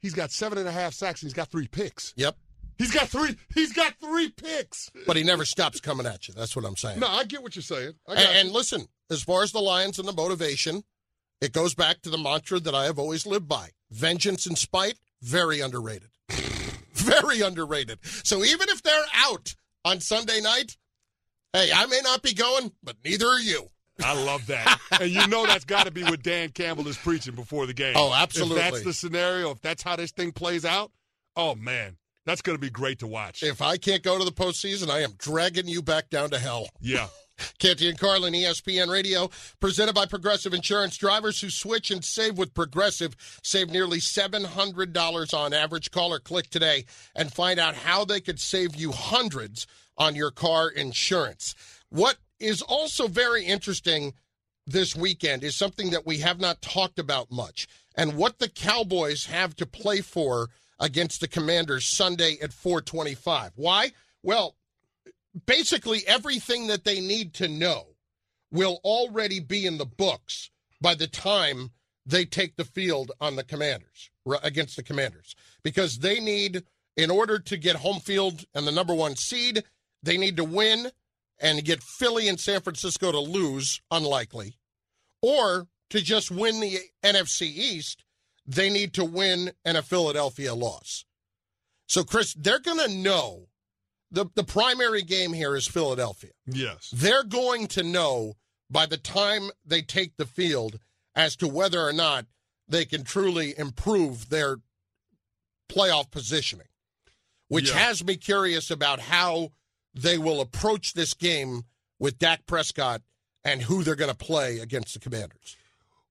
he's 0.00 0.14
got 0.14 0.30
seven 0.30 0.58
and 0.58 0.68
a 0.68 0.72
half 0.72 0.92
sacks 0.92 1.22
and 1.22 1.28
he's 1.28 1.34
got 1.34 1.48
three 1.48 1.68
picks. 1.68 2.12
Yep. 2.16 2.36
He's 2.78 2.92
got 2.92 3.08
three. 3.08 3.36
He's 3.54 3.72
got 3.72 3.94
three 4.00 4.30
picks. 4.30 4.90
But 5.06 5.16
he 5.16 5.24
never 5.24 5.44
stops 5.44 5.80
coming 5.80 6.06
at 6.06 6.28
you. 6.28 6.34
That's 6.34 6.54
what 6.54 6.64
I'm 6.64 6.76
saying. 6.76 7.00
No, 7.00 7.08
I 7.08 7.24
get 7.24 7.42
what 7.42 7.56
you're 7.56 7.62
saying. 7.62 7.94
I 8.06 8.14
got 8.14 8.24
And, 8.24 8.36
and 8.38 8.50
listen, 8.52 8.86
as 9.10 9.22
far 9.22 9.42
as 9.42 9.50
the 9.50 9.58
Lions 9.60 9.98
and 9.98 10.06
the 10.06 10.12
motivation, 10.12 10.84
it 11.40 11.52
goes 11.52 11.74
back 11.74 12.02
to 12.02 12.10
the 12.10 12.18
mantra 12.18 12.60
that 12.60 12.74
I 12.74 12.84
have 12.84 12.98
always 12.98 13.26
lived 13.26 13.48
by 13.48 13.70
vengeance 13.90 14.46
and 14.46 14.56
spite, 14.56 14.98
very 15.22 15.60
underrated. 15.60 16.10
very 16.92 17.40
underrated. 17.40 17.98
So 18.02 18.44
even 18.44 18.68
if 18.68 18.82
they're 18.82 19.06
out 19.14 19.54
on 19.84 20.00
Sunday 20.00 20.40
night, 20.40 20.76
hey, 21.52 21.70
I 21.74 21.86
may 21.86 22.00
not 22.02 22.22
be 22.22 22.34
going, 22.34 22.72
but 22.82 22.96
neither 23.04 23.26
are 23.26 23.40
you. 23.40 23.70
I 24.04 24.14
love 24.24 24.46
that. 24.46 24.78
and 25.00 25.10
you 25.10 25.26
know 25.26 25.46
that's 25.46 25.64
got 25.64 25.86
to 25.86 25.90
be 25.90 26.04
what 26.04 26.22
Dan 26.22 26.50
Campbell 26.50 26.86
is 26.88 26.96
preaching 26.96 27.34
before 27.34 27.66
the 27.66 27.74
game. 27.74 27.94
Oh, 27.96 28.12
absolutely. 28.14 28.58
If 28.58 28.72
that's 28.72 28.84
the 28.84 28.92
scenario, 28.92 29.50
if 29.50 29.60
that's 29.60 29.82
how 29.82 29.96
this 29.96 30.12
thing 30.12 30.32
plays 30.32 30.64
out, 30.64 30.92
oh 31.36 31.54
man, 31.54 31.96
that's 32.24 32.42
going 32.42 32.56
to 32.56 32.60
be 32.60 32.70
great 32.70 33.00
to 33.00 33.06
watch. 33.06 33.42
If 33.42 33.60
I 33.60 33.76
can't 33.76 34.02
go 34.02 34.18
to 34.18 34.24
the 34.24 34.32
postseason, 34.32 34.90
I 34.90 35.00
am 35.00 35.14
dragging 35.18 35.66
you 35.66 35.82
back 35.82 36.10
down 36.10 36.30
to 36.30 36.38
hell. 36.38 36.68
yeah. 36.80 37.08
Canty 37.58 37.88
and 37.88 37.98
Carlin, 37.98 38.34
ESPN 38.34 38.88
Radio, 38.88 39.30
presented 39.60 39.94
by 39.94 40.06
Progressive 40.06 40.54
Insurance. 40.54 40.96
Drivers 40.96 41.40
who 41.40 41.50
switch 41.50 41.90
and 41.90 42.04
save 42.04 42.38
with 42.38 42.54
Progressive 42.54 43.16
save 43.42 43.70
nearly 43.70 43.98
$700 43.98 45.34
on 45.34 45.52
average. 45.52 45.90
Call 45.90 46.12
or 46.12 46.20
click 46.20 46.50
today 46.50 46.84
and 47.14 47.32
find 47.32 47.58
out 47.58 47.74
how 47.74 48.04
they 48.04 48.20
could 48.20 48.40
save 48.40 48.76
you 48.76 48.92
hundreds 48.92 49.66
on 49.96 50.14
your 50.14 50.30
car 50.30 50.68
insurance. 50.68 51.54
What 51.90 52.16
is 52.38 52.62
also 52.62 53.08
very 53.08 53.44
interesting 53.44 54.14
this 54.66 54.94
weekend 54.94 55.42
is 55.42 55.56
something 55.56 55.90
that 55.90 56.06
we 56.06 56.18
have 56.18 56.40
not 56.40 56.62
talked 56.62 56.98
about 56.98 57.30
much, 57.30 57.66
and 57.96 58.16
what 58.16 58.38
the 58.38 58.48
Cowboys 58.48 59.26
have 59.26 59.56
to 59.56 59.66
play 59.66 60.00
for 60.00 60.48
against 60.78 61.20
the 61.20 61.28
Commanders 61.28 61.86
Sunday 61.86 62.38
at 62.42 62.52
425. 62.52 63.52
Why? 63.56 63.92
Well, 64.22 64.56
basically 65.46 66.06
everything 66.06 66.66
that 66.68 66.84
they 66.84 67.00
need 67.00 67.34
to 67.34 67.48
know 67.48 67.86
will 68.50 68.80
already 68.84 69.40
be 69.40 69.66
in 69.66 69.78
the 69.78 69.86
books 69.86 70.50
by 70.80 70.94
the 70.94 71.06
time 71.06 71.70
they 72.06 72.24
take 72.24 72.56
the 72.56 72.64
field 72.64 73.12
on 73.20 73.36
the 73.36 73.44
commanders 73.44 74.10
against 74.42 74.76
the 74.76 74.82
commanders. 74.82 75.34
Because 75.62 75.98
they 75.98 76.20
need 76.20 76.64
in 76.96 77.10
order 77.10 77.38
to 77.38 77.56
get 77.56 77.76
home 77.76 78.00
field 78.00 78.44
and 78.54 78.66
the 78.66 78.72
number 78.72 78.94
one 78.94 79.16
seed 79.16 79.62
they 80.02 80.16
need 80.16 80.36
to 80.36 80.44
win 80.44 80.90
and 81.40 81.64
get 81.64 81.82
philly 81.82 82.28
and 82.28 82.40
san 82.40 82.60
francisco 82.60 83.12
to 83.12 83.20
lose 83.20 83.80
unlikely. 83.90 84.56
Or 85.20 85.68
to 85.90 86.00
just 86.00 86.30
win 86.30 86.60
the 86.60 86.78
nfc 87.04 87.42
east 87.42 88.04
they 88.46 88.70
need 88.70 88.94
to 88.94 89.04
win 89.04 89.52
and 89.64 89.76
a 89.76 89.82
philadelphia 89.82 90.54
loss. 90.54 91.04
So 91.86 92.04
chris 92.04 92.34
they're 92.34 92.60
going 92.60 92.78
to 92.78 92.94
know 92.94 93.48
the, 94.10 94.26
the 94.34 94.44
primary 94.44 95.02
game 95.02 95.32
here 95.32 95.54
is 95.56 95.66
philadelphia 95.66 96.30
Yes. 96.46 96.90
they're 96.94 97.24
going 97.24 97.66
to 97.68 97.82
know 97.82 98.34
by 98.70 98.86
the 98.86 98.96
time 98.96 99.50
they 99.64 99.82
take 99.82 100.16
the 100.16 100.26
field 100.26 100.78
as 101.14 101.36
to 101.36 101.48
whether 101.48 101.80
or 101.80 101.92
not 101.92 102.26
they 102.68 102.84
can 102.84 103.02
truly 103.02 103.58
improve 103.58 104.28
their 104.28 104.58
playoff 105.68 106.10
positioning, 106.10 106.66
which 107.48 107.68
Yeah. 107.70 107.78
has 107.78 108.04
me 108.04 108.16
curious 108.16 108.70
about 108.70 109.00
how 109.00 109.52
they 109.94 110.18
will 110.18 110.40
approach 110.40 110.92
this 110.92 111.14
game 111.14 111.64
with 111.98 112.18
Dak 112.18 112.46
Prescott 112.46 113.02
and 113.44 113.62
who 113.62 113.82
they're 113.82 113.94
going 113.96 114.10
to 114.10 114.16
play 114.16 114.58
against 114.58 114.92
the 114.94 115.00
Commanders. 115.00 115.56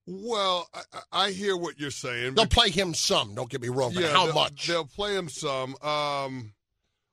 Well, 0.06 0.68
I, 0.74 0.82
I- 1.12 1.32
hear 1.32 1.56
what 1.58 1.80
you're 1.80 1.92
saying. 1.92 2.36
They'll 2.36 2.48
play 2.48 2.70
him 2.70 2.94
some, 2.94 3.36
don't 3.36 3.50
get 3.50 3.62
me 3.62 3.70
wrong, 3.70 3.94
but 3.94 4.06
how 4.06 4.32
much? 4.32 4.68
They'll 4.68 4.86
play 4.86 5.16
him 5.16 5.30
some. 5.30 5.76
Um, 5.82 6.54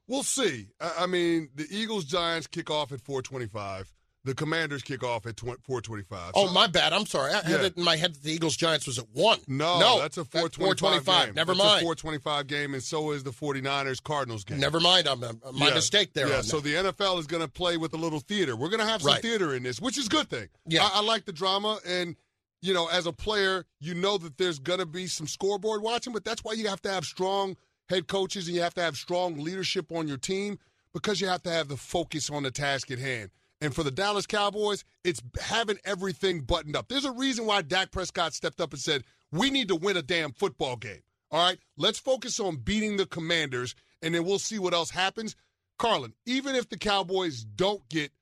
we'll 0.09 0.23
see. 0.23 0.69
I, 0.81 0.93
I 1.01 1.07
mean, 1.07 1.49
the 1.55 1.67
Eagles 1.71 2.05
Giants 2.05 2.47
kick 2.47 2.71
off 2.71 2.93
at 2.93 3.01
425. 3.01 3.93
The 4.27 4.35
Commanders 4.35 4.83
kick 4.83 5.05
off 5.05 5.27
at 5.27 5.37
20, 5.37 5.59
425. 5.67 6.33
Oh, 6.35 6.51
my 6.51 6.67
bad. 6.67 6.95
I'm 6.95 7.05
sorry. 7.05 7.35
I 7.35 7.43
had 7.47 7.61
it 7.61 7.77
in 7.77 7.85
my 7.85 7.97
head 7.97 8.15
that 8.15 8.23
the 8.23 8.33
Eagles 8.33 8.57
Giants 8.57 8.87
was 8.87 8.99
at 8.99 9.05
one. 9.13 9.39
No, 9.47 9.79
no, 9.79 9.99
that's 10.01 10.17
a 10.17 10.25
425, 10.25 11.05
425. 11.05 11.27
game. 11.27 11.35
Never 11.35 11.53
That's 11.53 11.59
mind. 11.63 11.79
a 11.81 11.85
425 11.85 12.47
game, 12.47 12.73
and 12.73 12.83
so 12.83 13.11
is 13.11 13.23
the 13.23 13.33
49ers 13.33 14.03
Cardinals 14.03 14.45
game. 14.45 14.59
Never 14.61 14.81
mind. 14.81 15.09
I'm, 15.09 15.23
uh, 15.23 15.33
my 15.53 15.69
Yeah. 15.69 15.75
mistake 15.75 16.15
there. 16.15 16.29
Yeah, 16.31 16.41
so 16.41 16.59
that. 16.61 16.65
the 16.65 16.75
NFL 16.93 17.19
is 17.19 17.27
going 17.27 17.43
to 17.43 17.49
play 17.49 17.77
with 17.77 17.93
a 17.93 17.99
little 17.99 18.21
theater. 18.21 18.57
We're 18.57 18.71
going 18.71 18.81
to 18.81 18.87
have 18.87 19.03
some 19.03 19.11
Right. 19.13 19.21
theater 19.21 19.55
in 19.55 19.63
this, 19.63 19.79
which 19.79 19.99
is 19.99 20.07
a 20.07 20.09
good 20.11 20.31
thing. 20.31 20.49
Yeah. 20.67 20.85
I, 20.87 21.01
I 21.01 21.01
like 21.03 21.27
the 21.27 21.33
drama, 21.33 21.79
and 21.87 22.17
you 22.63 22.73
know, 22.73 22.87
as 22.89 23.05
a 23.05 23.13
player, 23.13 23.67
you 23.79 23.93
know 23.95 24.17
that 24.17 24.39
there's 24.39 24.59
going 24.59 24.79
to 24.81 24.87
be 24.87 25.07
some 25.07 25.27
scoreboard 25.27 25.83
watching, 25.83 26.15
but 26.15 26.25
that's 26.25 26.43
why 26.43 26.53
you 26.55 26.67
have 26.69 26.81
to 26.81 26.91
have 26.91 27.05
strong 27.05 27.59
head 27.89 28.09
coaches 28.09 28.47
and 28.47 28.57
you 28.57 28.63
have 28.63 28.75
to 28.75 28.83
have 28.83 28.97
strong 28.97 29.39
leadership 29.39 29.93
on 29.93 30.09
your 30.09 30.17
team 30.17 30.59
because 30.93 31.21
you 31.21 31.27
have 31.27 31.43
to 31.43 31.51
have 31.51 31.69
the 31.69 31.77
focus 31.77 32.31
on 32.31 32.43
the 32.43 32.51
task 32.51 32.91
at 32.91 32.99
hand. 32.99 33.31
And 33.61 33.75
for 33.75 33.83
the 33.83 33.91
Dallas 33.91 34.27
Cowboys, 34.27 34.85
it's 35.05 35.23
having 35.41 35.79
everything 35.85 36.41
buttoned 36.41 36.77
up. 36.77 36.89
There's 36.89 37.05
a 37.05 37.13
reason 37.13 37.47
why 37.47 37.63
Dak 37.63 37.93
Prescott 37.93 38.35
stepped 38.35 38.61
up 38.61 38.73
and 38.73 38.81
said, 38.81 39.05
"We 39.31 39.51
need 39.51 39.69
to 39.69 39.77
win 39.77 39.97
a 39.97 40.03
damn 40.03 40.33
football 40.33 40.77
game." 40.77 41.03
All 41.31 41.47
right, 41.47 41.59
let's 41.77 41.99
focus 41.99 42.39
on 42.39 42.57
beating 42.57 42.97
the 42.97 43.07
Commanders, 43.07 43.75
and 44.03 44.15
then 44.15 44.25
we'll 44.25 44.39
see 44.39 44.59
what 44.59 44.75
else 44.75 44.91
happens. 44.91 45.35
Carlin, 45.79 46.15
even 46.27 46.55
if 46.55 46.69
the 46.69 46.77
Cowboys 46.77 47.45
don't 47.45 47.89
get 47.89 48.13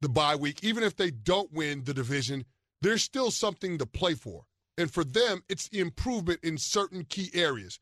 the 0.00 0.08
bye 0.08 0.36
week, 0.36 0.64
even 0.64 0.82
if 0.82 0.96
they 0.96 1.10
don't 1.10 1.52
win 1.52 1.84
the 1.84 1.94
division, 1.94 2.44
there's 2.80 3.02
still 3.02 3.30
something 3.30 3.78
to 3.78 3.86
play 3.86 4.14
for. 4.14 4.46
And 4.78 4.90
for 4.90 5.04
them, 5.04 5.44
it's 5.48 5.68
improvement 5.68 6.40
in 6.42 6.56
certain 6.56 7.04
key 7.04 7.30
areas. 7.34 7.78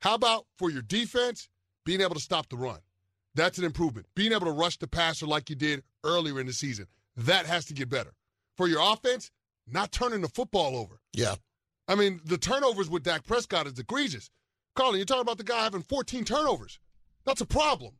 How 0.00 0.14
about 0.14 0.46
for 0.56 0.70
your 0.70 0.82
defense, 0.82 1.48
being 1.84 2.00
able 2.00 2.14
to 2.14 2.20
stop 2.20 2.48
the 2.48 2.56
run? 2.56 2.78
That's 3.34 3.58
an 3.58 3.64
improvement. 3.64 4.06
Being 4.14 4.32
able 4.32 4.46
to 4.46 4.52
rush 4.52 4.78
the 4.78 4.88
passer 4.88 5.26
like 5.26 5.50
you 5.50 5.56
did 5.56 5.82
earlier 6.04 6.40
in 6.40 6.46
the 6.46 6.52
season, 6.52 6.86
that 7.16 7.46
has 7.46 7.64
to 7.66 7.74
get 7.74 7.88
better. 7.88 8.14
For 8.56 8.68
your 8.68 8.80
offense, 8.92 9.30
not 9.66 9.92
turning 9.92 10.20
the 10.20 10.28
football 10.28 10.76
over. 10.76 11.00
yeah. 11.12 11.34
I 11.90 11.94
mean, 11.94 12.20
the 12.22 12.36
turnovers 12.36 12.90
with 12.90 13.02
Dak 13.02 13.26
Prescott 13.26 13.66
is 13.66 13.78
egregious. 13.78 14.28
Carlin, 14.74 14.96
you're 14.96 15.06
talking 15.06 15.22
about 15.22 15.38
the 15.38 15.44
guy 15.44 15.62
having 15.62 15.80
14 15.80 16.22
turnovers. 16.22 16.78
That's 17.24 17.40
a 17.40 17.46
problem. 17.46 17.94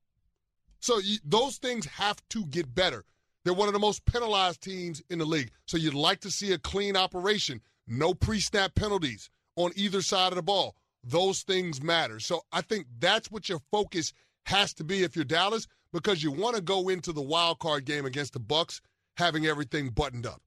So 0.80 0.98
you, 0.98 1.16
those 1.24 1.56
things 1.56 1.86
have 1.86 2.20
to 2.30 2.44
get 2.44 2.74
better. 2.74 3.04
They're 3.44 3.54
one 3.54 3.66
of 3.68 3.72
the 3.72 3.80
most 3.80 4.04
penalized 4.04 4.60
teams 4.60 5.02
in 5.08 5.18
the 5.18 5.24
league. 5.24 5.52
So 5.64 5.78
you'd 5.78 5.94
like 5.94 6.20
to 6.20 6.30
see 6.30 6.52
a 6.52 6.58
clean 6.58 6.96
operation, 6.96 7.62
no 7.86 8.12
pre-snap 8.12 8.74
penalties 8.74 9.30
on 9.56 9.72
either 9.74 10.02
side 10.02 10.32
of 10.32 10.36
the 10.36 10.42
ball. 10.42 10.76
Those 11.04 11.42
things 11.42 11.82
matter. 11.82 12.20
So 12.20 12.42
I 12.52 12.60
think 12.60 12.86
that's 12.98 13.30
what 13.30 13.48
your 13.48 13.60
focus 13.70 14.12
has 14.46 14.74
to 14.74 14.84
be 14.84 15.02
if 15.02 15.14
you're 15.14 15.24
Dallas, 15.24 15.66
because 15.92 16.22
you 16.22 16.30
want 16.32 16.56
to 16.56 16.62
go 16.62 16.88
into 16.88 17.12
the 17.12 17.22
wild 17.22 17.58
card 17.58 17.84
game 17.84 18.06
against 18.06 18.32
the 18.32 18.40
Bucks 18.40 18.80
having 19.16 19.46
everything 19.46 19.90
buttoned 19.90 20.26
up. 20.26 20.42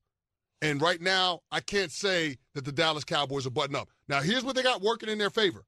And 0.61 0.81
right 0.81 1.01
now, 1.01 1.39
I 1.51 1.59
can't 1.59 1.91
say 1.91 2.37
that 2.53 2.65
the 2.65 2.71
Dallas 2.71 3.03
Cowboys 3.03 3.47
are 3.47 3.51
buttoned 3.51 3.75
up. 3.75 3.89
Now, 4.07 4.21
here's 4.21 4.43
what 4.43 4.55
they 4.55 4.63
got 4.63 4.81
working 4.81 5.09
in 5.09 5.17
their 5.17 5.29
favor. 5.29 5.65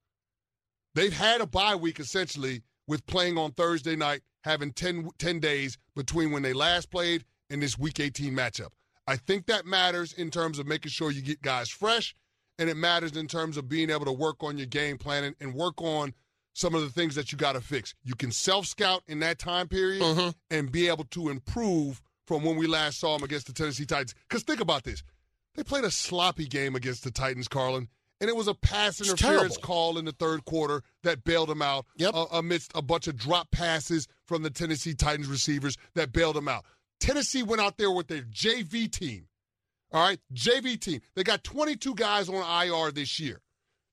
They've 0.94 1.12
had 1.12 1.40
a 1.40 1.46
bye 1.46 1.74
week 1.74 1.98
essentially 1.98 2.62
with 2.86 3.04
playing 3.06 3.36
on 3.36 3.52
Thursday 3.52 3.96
night, 3.96 4.20
having 4.44 4.72
10, 4.72 5.10
10 5.18 5.40
days 5.40 5.78
between 5.96 6.30
when 6.30 6.42
they 6.42 6.52
last 6.52 6.90
played 6.90 7.24
and 7.50 7.62
this 7.62 7.78
week 7.78 7.98
18 7.98 8.32
matchup. 8.32 8.70
I 9.06 9.16
think 9.16 9.46
that 9.46 9.66
matters 9.66 10.12
in 10.12 10.30
terms 10.30 10.58
of 10.58 10.66
making 10.66 10.90
sure 10.90 11.10
you 11.10 11.22
get 11.22 11.42
guys 11.42 11.68
fresh, 11.68 12.14
and 12.58 12.68
it 12.70 12.76
matters 12.76 13.16
in 13.16 13.26
terms 13.26 13.56
of 13.56 13.68
being 13.68 13.90
able 13.90 14.04
to 14.04 14.12
work 14.12 14.42
on 14.42 14.56
your 14.58 14.66
game 14.66 14.98
planning 14.98 15.34
and 15.40 15.54
work 15.54 15.80
on 15.82 16.14
some 16.52 16.74
of 16.74 16.82
the 16.82 16.88
things 16.90 17.14
that 17.16 17.32
you 17.32 17.38
got 17.38 17.52
to 17.54 17.60
fix. 17.60 17.94
You 18.04 18.14
can 18.14 18.30
self 18.30 18.66
scout 18.66 19.02
in 19.08 19.20
that 19.20 19.38
time 19.38 19.66
period 19.68 20.02
Mm-hmm. 20.02 20.28
and 20.50 20.70
be 20.70 20.88
able 20.88 21.04
to 21.06 21.28
improve 21.28 22.00
from 22.26 22.42
when 22.44 22.56
we 22.56 22.66
last 22.66 23.00
saw 23.00 23.14
them 23.16 23.24
against 23.24 23.46
the 23.48 23.52
Tennessee 23.52 23.84
Titans. 23.86 24.14
Because 24.28 24.42
think 24.44 24.60
about 24.60 24.84
this 24.84 25.02
they 25.56 25.62
played 25.62 25.84
a 25.84 25.90
sloppy 25.90 26.46
game 26.46 26.74
against 26.74 27.04
the 27.04 27.10
Titans, 27.10 27.48
Carlin. 27.48 27.88
And 28.20 28.30
it 28.30 28.36
was 28.36 28.48
a 28.48 28.54
pass 28.54 29.00
It's 29.00 29.10
interference 29.10 29.54
terrible. 29.56 29.66
call 29.66 29.98
in 29.98 30.04
the 30.04 30.12
third 30.12 30.44
quarter 30.44 30.82
that 31.02 31.24
bailed 31.24 31.48
them 31.48 31.60
out 31.62 31.84
Yep. 31.96 32.14
uh, 32.14 32.26
amidst 32.32 32.70
a 32.74 32.80
bunch 32.82 33.08
of 33.08 33.16
drop 33.16 33.50
passes 33.50 34.06
from 34.26 34.42
the 34.42 34.50
Tennessee 34.50 34.94
Titans 34.94 35.26
receivers 35.26 35.76
that 35.94 36.12
bailed 36.12 36.36
them 36.36 36.48
out. 36.48 36.64
Tennessee 37.00 37.42
went 37.42 37.60
out 37.60 37.76
there 37.76 37.90
with 37.90 38.06
their 38.06 38.22
JV 38.22 38.90
team. 38.90 39.26
All 39.94 40.02
right, 40.02 40.18
JV 40.34 40.78
team. 40.78 41.00
They 41.14 41.22
got 41.22 41.44
22 41.44 41.94
guys 41.94 42.28
on 42.28 42.34
IR 42.34 42.90
this 42.90 43.20
year. 43.20 43.40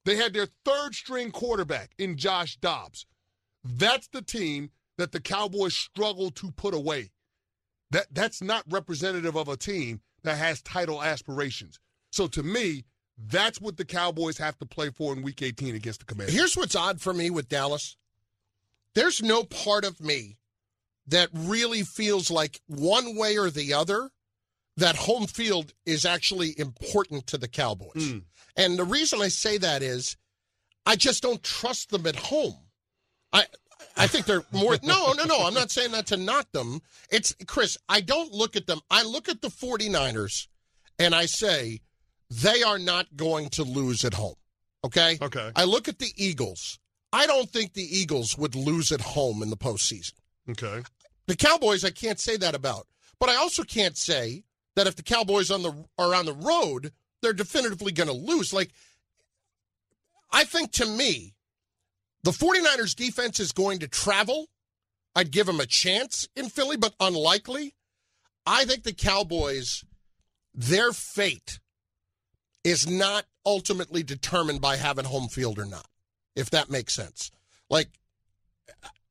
They 0.04 0.16
had 0.16 0.34
their 0.34 0.48
third 0.66 0.96
string 0.96 1.30
quarterback 1.30 1.92
in 2.00 2.18
Josh 2.18 2.58
Dobbs. 2.58 3.06
That's 3.64 4.08
the 4.08 4.24
team 4.24 4.72
that 4.98 5.12
the 5.12 5.22
Cowboys 5.22 5.76
struggle 5.76 6.32
to 6.32 6.52
put 6.54 6.74
away. 6.74 7.12
That 7.92 8.08
that's 8.12 8.42
not 8.42 8.64
representative 8.68 9.36
of 9.36 9.48
a 9.48 9.56
team 9.56 10.02
that 10.24 10.40
has 10.40 10.64
title 10.64 11.04
aspirations. 11.04 11.80
So 12.12 12.26
to 12.30 12.42
me, 12.42 12.86
that's 13.16 13.62
what 13.62 13.78
the 13.78 13.86
Cowboys 13.86 14.40
have 14.40 14.58
to 14.58 14.66
play 14.66 14.90
for 14.90 15.14
in 15.14 15.22
week 15.22 15.44
18 15.44 15.76
against 15.76 16.00
the 16.00 16.08
Commanders. 16.08 16.36
Here's 16.36 16.58
what's 16.58 16.76
odd 16.76 17.00
for 17.00 17.14
me 17.14 17.30
with 17.30 17.48
Dallas. 17.48 17.96
There's 18.96 19.22
no 19.22 19.44
part 19.44 19.86
of 19.86 20.02
me 20.02 20.40
that 21.06 21.30
really 21.32 21.84
feels 21.84 22.32
like 22.32 22.60
one 22.66 23.16
way 23.16 23.38
or 23.38 23.52
the 23.52 23.76
other 23.76 24.10
that 24.82 24.96
home 24.96 25.28
field 25.28 25.74
is 25.86 26.06
actually 26.06 26.58
important 26.60 27.28
to 27.28 27.38
the 27.38 27.48
Cowboys. 27.48 27.92
Mm. 27.96 28.24
And 28.58 28.80
the 28.80 28.84
reason 28.84 29.22
I 29.22 29.28
say 29.28 29.58
that 29.60 29.84
is 29.84 30.18
I 30.86 30.96
just 30.96 31.22
don't 31.22 31.42
trust 31.44 31.92
them 31.92 32.08
at 32.08 32.16
home. 32.16 32.58
I 33.32 33.46
I 33.96 34.08
think 34.08 34.26
they're 34.26 34.44
more 34.52 34.78
No, 34.84 35.14
no, 35.14 35.26
no, 35.26 35.46
I'm 35.46 35.54
not 35.54 35.70
saying 35.70 35.92
that 35.92 36.08
to 36.08 36.18
knock 36.18 36.52
them. 36.52 36.82
It's 37.12 37.36
Chris, 37.46 37.78
I 37.88 38.02
don't 38.02 38.32
look 38.32 38.56
at 38.56 38.66
them. 38.66 38.80
I 38.90 39.04
look 39.04 39.30
at 39.30 39.42
the 39.42 39.50
49ers 39.50 40.48
and 40.98 41.14
I 41.14 41.28
say 41.28 41.82
they 42.30 42.64
are 42.64 42.80
not 42.80 43.16
going 43.16 43.50
to 43.50 43.64
lose 43.64 44.04
at 44.04 44.16
home. 44.16 44.36
Okay? 44.84 45.20
Okay. 45.22 45.52
I 45.56 45.64
look 45.66 45.88
at 45.90 46.00
the 46.00 46.12
Eagles. 46.18 46.80
I 47.14 47.28
don't 47.28 47.50
think 47.50 47.74
the 47.74 47.84
Eagles 47.84 48.36
would 48.36 48.56
lose 48.56 48.92
at 48.92 49.02
home 49.02 49.44
in 49.44 49.52
the 49.52 49.58
postseason. 49.58 50.14
Okay. 50.50 50.82
The 51.28 51.36
Cowboys, 51.36 51.86
I 51.86 51.92
can't 51.92 52.20
say 52.20 52.36
that 52.38 52.56
about. 52.56 52.88
But 53.20 53.30
I 53.30 53.36
also 53.36 53.64
can't 53.64 53.96
say 53.96 54.44
that 54.76 54.88
if 54.88 54.96
the 54.96 55.04
Cowboys 55.04 55.52
on 55.52 55.64
the 55.64 55.74
are 55.98 56.16
on 56.16 56.26
the 56.26 56.34
road, 56.34 56.92
they're 57.22 57.34
definitively 57.34 57.92
going 57.92 58.08
to 58.08 58.14
lose. 58.14 58.54
Like, 58.54 58.72
I 60.32 60.44
think 60.44 60.72
to 60.74 60.86
me, 60.86 61.34
the 62.24 62.32
49ers 62.32 62.96
defense 62.96 63.40
is 63.40 63.52
going 63.52 63.80
to 63.80 63.88
travel. 63.88 64.48
I'd 65.16 65.32
give 65.32 65.48
them 65.48 65.60
a 65.60 65.66
chance 65.66 66.30
in 66.36 66.50
Philly, 66.50 66.78
but 66.78 66.96
unlikely. 67.00 67.76
I 68.46 68.66
think 68.66 68.84
the 68.84 68.94
Cowboys, 68.94 69.84
their 70.54 70.92
fate 70.92 71.60
is 72.64 72.90
not 72.90 73.26
ultimately 73.46 74.04
determined 74.04 74.62
by 74.62 74.78
having 74.78 75.06
home 75.06 75.28
field 75.28 75.60
or 75.60 75.66
not, 75.66 75.88
if 76.36 76.50
that 76.52 76.70
makes 76.70 76.94
sense. 76.94 77.32
Like, 77.70 77.90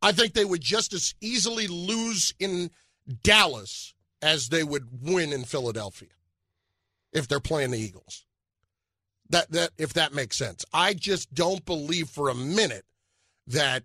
I 0.02 0.12
think 0.12 0.32
they 0.32 0.44
would 0.44 0.60
just 0.60 0.94
as 0.94 1.14
easily 1.20 1.66
lose 1.66 2.32
in 2.38 2.70
Dallas 3.22 3.94
as 4.22 4.48
they 4.48 4.62
would 4.62 5.02
win 5.02 5.32
in 5.32 5.44
Philadelphia 5.44 6.08
if 7.12 7.26
they're 7.26 7.40
playing 7.40 7.70
the 7.70 7.78
Eagles. 7.78 8.24
That 9.28 9.50
that 9.52 9.70
if 9.78 9.92
that 9.94 10.12
makes 10.12 10.36
sense. 10.36 10.64
I 10.72 10.92
just 10.94 11.32
don't 11.32 11.64
believe 11.64 12.08
for 12.08 12.28
a 12.28 12.34
minute 12.34 12.84
that 13.46 13.84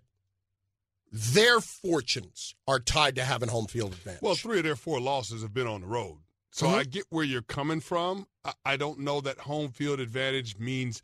their 1.12 1.60
fortunes 1.60 2.54
are 2.66 2.80
tied 2.80 3.14
to 3.16 3.22
having 3.24 3.48
home 3.48 3.66
field 3.66 3.92
advantage. 3.92 4.22
Well, 4.22 4.34
three 4.34 4.58
of 4.58 4.64
their 4.64 4.76
four 4.76 5.00
losses 5.00 5.42
have 5.42 5.54
been 5.54 5.66
on 5.68 5.82
the 5.82 5.86
road. 5.86 6.18
So 6.50 6.66
Mhm. 6.66 6.74
I 6.74 6.84
get 6.84 7.04
where 7.10 7.24
you're 7.24 7.42
coming 7.42 7.80
from. 7.80 8.26
I, 8.44 8.54
I 8.64 8.76
don't 8.76 9.00
know 9.00 9.20
that 9.20 9.38
home 9.40 9.70
field 9.70 10.00
advantage 10.00 10.58
means 10.58 11.02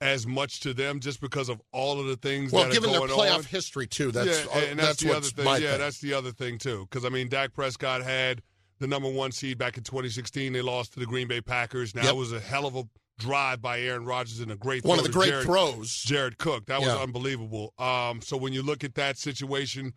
as 0.00 0.26
much 0.26 0.60
to 0.60 0.74
them 0.74 1.00
just 1.00 1.20
because 1.20 1.48
of 1.48 1.60
all 1.72 1.98
of 1.98 2.06
the 2.06 2.16
things 2.16 2.52
well, 2.52 2.64
that 2.64 2.72
given 2.72 2.90
are 2.90 3.06
their 3.06 3.16
playoff 3.16 3.38
on. 3.38 3.44
history 3.44 3.86
too, 3.86 4.12
that's 4.12 4.44
yeah, 4.44 4.52
uh, 4.54 4.64
and 4.70 4.78
that's, 4.78 5.02
that's, 5.02 5.02
the 5.02 5.12
other 5.16 5.26
thing. 5.28 5.62
yeah, 5.62 5.70
thing. 5.70 5.80
that's 5.80 6.00
the 6.00 6.12
other 6.12 6.30
thing 6.32 6.58
too. 6.58 6.86
Because 6.90 7.04
I 7.04 7.08
mean, 7.08 7.28
Dak 7.28 7.52
Prescott 7.54 8.02
had 8.02 8.42
the 8.78 8.86
number 8.86 9.08
one 9.10 9.32
seed 9.32 9.56
back 9.58 9.78
in 9.78 9.84
2016. 9.84 10.52
They 10.52 10.60
lost 10.62 10.92
to 10.94 11.00
the 11.00 11.06
Green 11.06 11.28
Bay 11.28 11.40
Packers. 11.40 11.94
Now 11.94 12.02
Yep. 12.02 12.12
it 12.12 12.16
was 12.16 12.32
a 12.32 12.40
hell 12.40 12.66
of 12.66 12.76
a 12.76 12.84
drive 13.18 13.62
by 13.62 13.80
Aaron 13.80 14.04
Rodgers 14.04 14.40
and 14.40 14.52
a 14.52 14.56
great 14.56 14.84
one 14.84 14.98
of 14.98 15.04
the 15.04 15.10
great 15.10 15.30
Jared, 15.30 15.46
throws. 15.46 16.02
Jared 16.02 16.36
Cook. 16.36 16.66
That 16.66 16.80
was 16.80 16.88
Yeah. 16.88 16.98
unbelievable. 16.98 17.72
Um, 17.78 18.20
so 18.20 18.36
when 18.36 18.52
you 18.52 18.62
look 18.62 18.84
at 18.84 18.94
that 18.96 19.16
situation, 19.16 19.94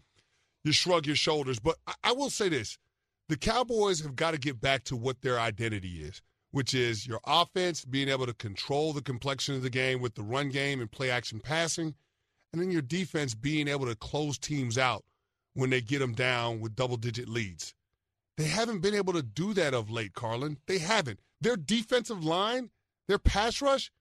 you 0.63 0.71
shrug 0.71 1.05
your 1.05 1.17
shoulders. 1.17 1.59
But 1.59 1.75
I, 1.85 1.93
I 2.05 2.11
will 2.13 2.29
say 2.29 2.47
this: 2.47 2.77
the 3.27 3.35
Cowboys 3.37 4.01
have 4.01 4.15
got 4.15 4.31
to 4.31 4.37
get 4.37 4.61
back 4.61 4.85
to 4.85 4.95
what 4.95 5.21
their 5.21 5.37
identity 5.39 6.01
is, 6.01 6.21
which 6.51 6.73
is 6.73 7.05
your 7.07 7.19
offense 7.25 7.85
being 7.85 8.09
able 8.09 8.25
to 8.25 8.33
control 8.33 8.93
the 8.93 9.01
complexion 9.01 9.55
of 9.55 9.61
the 9.61 9.69
game 9.69 10.01
with 10.01 10.15
the 10.15 10.23
run 10.23 10.49
game 10.49 10.79
and 10.81 10.91
play 10.91 11.09
action 11.09 11.39
passing, 11.39 11.93
and 12.51 12.61
then 12.61 12.71
your 12.71 12.81
defense 12.81 13.35
being 13.35 13.67
able 13.67 13.85
to 13.85 13.95
close 13.95 14.37
teams 14.37 14.77
out 14.77 15.03
when 15.53 15.69
they 15.69 15.81
get 15.81 15.99
them 15.99 16.13
down 16.13 16.59
with 16.59 16.75
double 16.75 16.97
digit 16.97 17.27
leads. 17.27 17.73
They 18.37 18.45
haven't 18.45 18.79
been 18.79 18.95
able 18.95 19.13
to 19.13 19.21
do 19.21 19.53
that 19.55 19.73
of 19.73 19.91
late, 19.91 20.13
Carlin. 20.13 20.57
They 20.65 20.79
haven't. 20.79 21.19
Their 21.41 21.57
defensive 21.57 22.23
line, 22.23 22.69
their 23.07 23.19
pass 23.19 23.61
rush, 23.61 23.91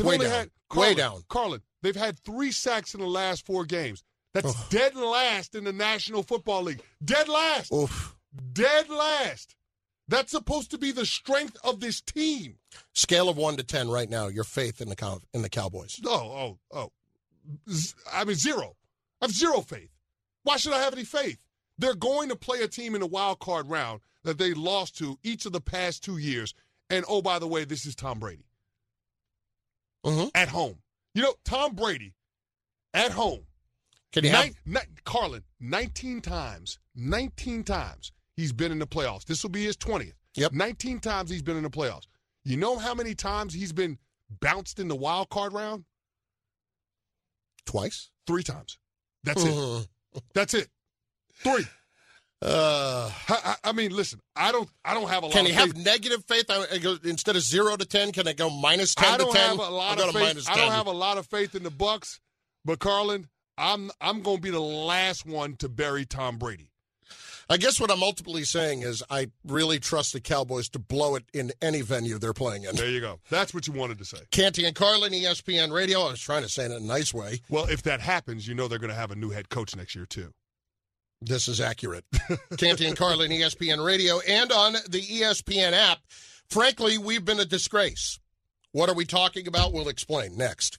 way 0.00 0.18
down. 0.18 0.30
had 0.30 0.46
way 0.46 0.50
Carlin, 0.70 0.96
down. 0.96 1.22
Carlin, 1.28 1.62
they've 1.82 1.96
had 1.96 2.18
three 2.20 2.50
sacks 2.50 2.94
in 2.94 3.00
the 3.00 3.06
last 3.06 3.44
four 3.46 3.64
games. 3.64 4.02
That's 4.34 4.48
Ugh. 4.48 4.66
dead 4.70 4.94
last 4.96 5.54
in 5.54 5.64
the 5.64 5.72
National 5.72 6.22
Football 6.22 6.64
League. 6.64 6.82
Dead 7.04 7.28
last. 7.28 7.72
Oof. 7.72 8.16
Dead 8.52 8.88
last. 8.88 9.54
That's 10.08 10.30
supposed 10.32 10.70
to 10.70 10.78
be 10.78 10.90
the 10.90 11.04
strength 11.06 11.56
of 11.62 11.80
this 11.80 12.00
team. 12.00 12.56
Scale 12.94 13.28
of 13.28 13.36
one 13.36 13.56
to 13.58 13.62
ten 13.62 13.88
right 13.90 14.08
now. 14.08 14.28
Your 14.28 14.44
faith 14.44 14.80
in 14.80 14.88
the 14.88 14.96
Cow- 14.96 15.20
in 15.34 15.42
the 15.42 15.50
Cowboys. 15.50 16.00
Oh, 16.04 16.10
oh, 16.10 16.58
oh. 16.72 16.92
Z- 17.70 17.94
I 18.12 18.24
mean, 18.24 18.36
zero. 18.36 18.76
I 19.20 19.26
have 19.26 19.32
zero 19.32 19.60
faith. 19.60 19.90
Why 20.44 20.56
should 20.56 20.72
I 20.72 20.78
have 20.80 20.92
any 20.94 21.04
faith? 21.04 21.38
They're 21.76 21.94
going 21.94 22.28
to 22.30 22.36
play 22.36 22.62
a 22.62 22.68
team 22.68 22.94
in 22.94 23.00
the 23.02 23.06
wild 23.06 23.38
card 23.38 23.68
round 23.68 24.00
that 24.24 24.38
they 24.38 24.54
lost 24.54 24.96
to 24.98 25.18
each 25.22 25.44
of 25.46 25.52
the 25.52 25.60
past 25.60 26.02
two 26.02 26.16
years. 26.16 26.54
And 26.90 27.04
oh, 27.08 27.20
by 27.22 27.38
the 27.38 27.46
way, 27.46 27.64
this 27.64 27.84
is 27.86 27.94
Tom 27.94 28.18
Brady 28.18 28.46
Mhm. 30.04 30.30
at 30.34 30.48
home. 30.48 30.78
You 31.14 31.22
know, 31.22 31.34
Tom 31.44 31.74
Brady 31.74 32.14
at 32.94 33.12
home. 33.12 33.46
Can 34.12 34.24
you 34.24 34.30
have 34.30 34.46
Nine, 34.46 34.56
ni- 34.64 35.00
Carlin, 35.04 35.44
19 35.60 36.22
times, 36.22 36.78
19 36.94 37.62
times 37.64 38.12
he's 38.38 38.52
been 38.52 38.70
in 38.72 38.78
the 38.78 38.86
playoffs. 38.86 39.24
This 39.24 39.42
will 39.42 39.50
be 39.50 39.64
his 39.64 39.76
20th. 39.76 40.14
Yep. 40.36 40.52
19 40.52 41.00
times 41.00 41.28
he's 41.28 41.42
been 41.42 41.56
in 41.56 41.64
the 41.64 41.70
playoffs. 41.70 42.06
You 42.44 42.56
know 42.56 42.78
how 42.78 42.94
many 42.94 43.14
times 43.14 43.52
he's 43.52 43.72
been 43.72 43.98
bounced 44.40 44.78
in 44.78 44.88
the 44.88 44.96
wild 44.96 45.28
card 45.28 45.52
round? 45.52 45.84
twice? 47.66 48.10
Three 48.26 48.42
times. 48.42 48.78
That's 49.24 49.44
it. 49.44 49.50
Mhm. 49.50 49.86
That's 50.32 50.54
it. 50.54 50.68
Three. 51.34 51.66
Uh, 52.40 53.10
I, 53.28 53.56
I, 53.64 53.72
mean, 53.72 53.94
listen, 53.94 54.20
I 54.36 54.52
don't 54.52 54.70
I 54.84 54.94
don't 54.94 55.08
have 55.08 55.24
a 55.24 55.26
lot 55.26 55.32
can 55.32 55.44
you 55.44 55.52
have 55.52 55.76
negative 55.76 56.24
faith? 56.26 56.46
I, 56.48 56.64
I 56.72 56.78
go, 56.78 56.96
instead 57.04 57.36
of 57.36 57.42
zero 57.42 57.76
to 57.76 57.84
ten, 57.84 58.12
can 58.12 58.28
I 58.28 58.32
go 58.32 58.48
minus 58.48 58.94
ten 58.94 59.12
I 59.12 59.16
don't 59.18 59.32
to 59.32 59.36
ten? 59.36 59.48
have 59.50 59.58
a 59.58 59.70
lot 59.70 60.00
of 60.00 60.14
faith. 60.14 60.48
I 60.48 60.56
don't 60.56 60.72
have 60.72 60.86
a 60.86 60.92
lot 60.92 61.18
of 61.18 61.26
faith 61.26 61.54
in 61.54 61.64
the 61.64 61.70
Bucks, 61.70 62.20
but 62.64 62.78
Carlin, 62.78 63.28
I'm 63.58 63.90
I'm 64.00 64.22
going 64.22 64.36
to 64.36 64.42
be 64.42 64.50
the 64.50 64.60
last 64.60 65.26
one 65.26 65.56
to 65.56 65.68
bury 65.68 66.06
Tom 66.06 66.38
Brady. 66.38 66.70
I 67.50 67.56
guess 67.56 67.80
what 67.80 67.90
I'm 67.90 68.02
ultimately 68.02 68.44
saying 68.44 68.82
is 68.82 69.02
I 69.08 69.30
really 69.46 69.78
trust 69.78 70.12
the 70.12 70.20
Cowboys 70.20 70.68
to 70.70 70.78
blow 70.78 71.14
it 71.14 71.24
in 71.32 71.50
any 71.62 71.80
venue 71.80 72.18
they're 72.18 72.34
playing 72.34 72.64
in. 72.64 72.76
There 72.76 72.90
you 72.90 73.00
go. 73.00 73.20
That's 73.30 73.54
what 73.54 73.66
you 73.66 73.72
wanted 73.72 73.98
to 73.98 74.04
say. 74.04 74.18
Canty 74.30 74.66
and 74.66 74.74
Carlin, 74.74 75.12
ESPN 75.12 75.72
Radio. 75.72 76.02
I 76.02 76.10
was 76.10 76.20
trying 76.20 76.42
to 76.42 76.48
say 76.48 76.64
it 76.64 76.72
in 76.72 76.72
a 76.72 76.80
nice 76.80 77.14
way. 77.14 77.40
Well, 77.48 77.64
if 77.64 77.82
that 77.84 78.00
happens, 78.00 78.46
you 78.46 78.54
know 78.54 78.68
they're 78.68 78.78
going 78.78 78.92
to 78.92 78.96
have 78.96 79.10
a 79.10 79.16
new 79.16 79.30
head 79.30 79.48
coach 79.48 79.74
next 79.74 79.94
year 79.94 80.04
too. 80.04 80.32
This 81.22 81.48
is 81.48 81.60
accurate. 81.60 82.04
Canty 82.58 82.86
and 82.86 82.96
Carlin, 82.96 83.30
ESPN 83.30 83.84
Radio, 83.84 84.20
and 84.20 84.52
on 84.52 84.74
the 84.88 85.00
ESPN 85.00 85.72
app. 85.72 85.98
Frankly, 86.50 86.98
we've 86.98 87.24
been 87.24 87.40
a 87.40 87.44
disgrace. 87.44 88.20
What 88.72 88.88
are 88.88 88.94
we 88.94 89.04
talking 89.04 89.48
about? 89.48 89.72
We'll 89.72 89.88
explain 89.88 90.36
next. 90.36 90.78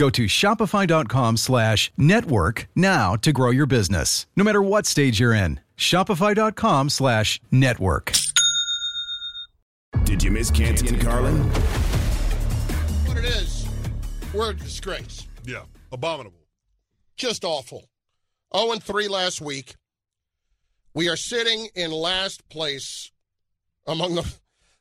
Go 0.00 0.08
to 0.08 0.24
shopify.com 0.24 1.36
slash 1.36 1.92
network 1.98 2.68
now 2.74 3.16
to 3.16 3.32
grow 3.32 3.50
your 3.50 3.66
business, 3.66 4.24
no 4.34 4.42
matter 4.42 4.62
what 4.62 4.86
stage 4.86 5.20
you're 5.20 5.34
in. 5.34 5.60
Shopify.com 5.76 6.88
slash 6.88 7.38
network. 7.50 8.12
Did 10.04 10.22
you 10.22 10.30
miss 10.30 10.50
Canty 10.50 10.88
and 10.88 10.98
Carlin? 10.98 11.42
What 13.04 13.18
it 13.18 13.26
is, 13.26 13.68
we're 14.32 14.52
a 14.52 14.54
disgrace. 14.54 15.28
Yeah, 15.44 15.64
abominable. 15.92 16.46
Just 17.18 17.44
awful. 17.44 17.84
0 18.56 18.72
and 18.72 18.82
3 18.82 19.06
last 19.06 19.42
week. 19.42 19.74
We 20.94 21.10
are 21.10 21.16
sitting 21.16 21.68
in 21.74 21.90
last 21.90 22.48
place 22.48 23.12
among 23.86 24.14
the 24.14 24.34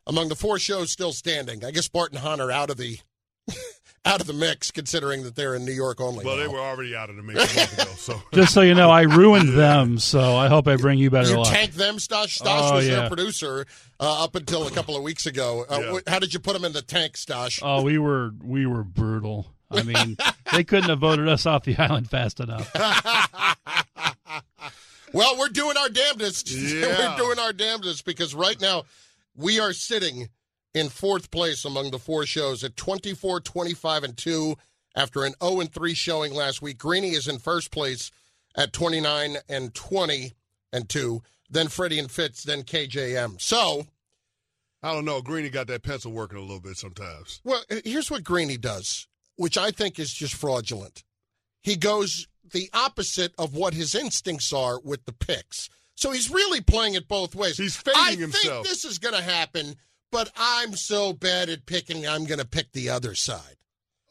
among 0.08 0.30
the 0.30 0.38
four 0.38 0.60
shows 0.60 0.92
still 0.92 1.12
standing. 1.12 1.66
I 1.66 1.72
guess 1.72 1.90
Bart 1.90 2.14
and 2.14 2.22
Hahn 2.22 2.40
are 2.40 2.52
out 2.52 2.70
of 2.70 2.78
the 2.78 3.00
out 4.06 4.22
of 4.22 4.28
the 4.28 4.34
mix, 4.34 4.72
considering 4.72 5.24
that 5.24 5.36
they're 5.36 5.56
in 5.56 5.66
New 5.66 5.72
York 5.74 6.00
only. 6.02 6.26
Well, 6.26 6.38
now. 6.38 6.42
they 6.44 6.48
were 6.48 6.60
already 6.60 6.96
out 6.96 7.10
of 7.10 7.16
the 7.18 7.22
mix 7.24 7.54
ago, 7.74 7.84
so 7.98 8.22
Just 8.34 8.54
so 8.54 8.62
you 8.62 8.74
know, 8.74 8.90
I 8.90 9.02
ruined 9.04 9.50
them, 9.58 10.00
so 10.00 10.36
I 10.38 10.48
hope 10.48 10.68
I 10.68 10.78
bring 10.78 11.00
you 11.00 11.10
better 11.10 11.28
luck. 11.28 11.32
You 11.36 11.38
luck. 11.44 11.54
tanked 11.54 11.76
them, 11.78 11.98
Stosh. 11.98 12.40
Stosh 12.40 12.72
Oh, 12.72 12.76
was 12.76 12.88
yeah. 12.88 12.96
their 13.02 13.08
producer 13.10 13.66
uh, 14.00 14.24
up 14.24 14.36
until 14.36 14.66
a 14.68 14.72
couple 14.72 14.96
of 14.96 15.04
weeks 15.04 15.26
ago. 15.26 15.66
Uh, 15.70 15.80
Yeah. 15.82 16.00
wh- 16.06 16.10
How 16.10 16.20
did 16.20 16.34
you 16.34 16.40
put 16.40 16.54
them 16.54 16.64
in 16.66 16.72
the 16.74 16.82
tank, 16.82 17.14
Stosh? 17.14 17.60
Oh, 17.62 17.82
we 17.84 17.98
were 17.98 18.32
we 18.44 18.66
were 18.66 18.84
brutal. 18.84 19.54
I 19.72 19.84
mean, 19.84 20.18
they 20.52 20.64
couldn't 20.64 20.90
have 20.90 21.00
voted 21.00 21.28
us 21.28 21.46
off 21.46 21.64
the 21.64 21.78
island 21.78 22.10
fast 22.10 22.40
enough. 22.40 22.72
Well, 25.14 25.38
we're 25.40 25.50
doing 25.50 25.76
our 25.78 25.90
damnedest. 25.90 26.52
Yeah. 26.52 27.12
we're 27.12 27.18
doing 27.18 27.40
our 27.40 27.52
damnedest 27.54 28.06
because 28.06 28.36
right 28.36 28.60
now 28.62 28.84
we 29.36 29.60
are 29.60 29.74
sitting 29.74 30.30
in 30.74 30.90
fourth 30.90 31.32
place 31.32 31.66
among 31.66 31.92
the 31.92 32.00
four 32.00 32.26
shows 32.26 32.64
at 32.64 32.76
24, 32.76 33.40
25, 33.42 34.04
and 34.04 34.18
2 34.18 34.56
after 34.96 35.24
an 35.24 35.34
0 35.44 35.62
and 35.62 35.74
3 35.74 35.94
showing 35.94 36.34
last 36.34 36.62
week. 36.62 36.78
Greeny 36.78 37.12
is 37.12 37.28
in 37.28 37.40
first 37.40 37.72
place 37.72 38.12
at 38.56 38.74
29 38.74 39.38
and 39.48 39.74
20 39.74 40.34
and 40.74 40.90
2. 40.90 41.22
Then 41.50 41.68
Freddie 41.68 42.00
and 42.00 42.12
Fitz, 42.12 42.44
then 42.44 42.64
KJM. 42.64 43.42
So, 43.42 43.88
I 44.84 44.94
don't 44.94 45.06
know. 45.06 45.22
Greeny 45.22 45.50
got 45.50 45.68
that 45.68 45.84
pencil 45.84 46.12
working 46.12 46.38
a 46.38 46.42
little 46.42 46.60
bit 46.60 46.78
sometimes. 46.78 47.42
well, 47.44 47.64
here's 47.84 48.12
what 48.12 48.24
Greeny 48.24 48.58
does, 48.58 49.08
which 49.36 49.58
I 49.58 49.72
think 49.72 49.98
is 50.00 50.14
just 50.14 50.36
fraudulent. 50.36 51.04
He 51.62 51.76
goes 51.76 52.28
the 52.52 52.70
opposite 52.74 53.34
of 53.38 53.56
what 53.56 53.74
his 53.74 53.94
instincts 53.96 54.54
are 54.54 54.80
with 54.80 55.06
the 55.06 55.14
picks. 55.14 55.70
So 55.96 56.12
he's 56.12 56.32
really 56.32 56.62
playing 56.62 56.94
it 56.94 57.08
both 57.08 57.36
ways. 57.36 57.58
He's 57.58 57.76
fading 57.76 58.00
I 58.02 58.16
himself. 58.16 58.66
think 58.66 58.68
this 58.68 58.86
is 58.86 58.98
going 59.00 59.16
to 59.16 59.22
happen, 59.22 59.76
but 60.12 60.32
I'm 60.38 60.76
so 60.76 61.14
bad 61.14 61.50
at 61.50 61.66
picking, 61.66 62.08
I'm 62.08 62.26
going 62.26 62.40
to 62.40 62.48
pick 62.48 62.72
the 62.72 62.90
other 62.90 63.16
side. 63.16 63.56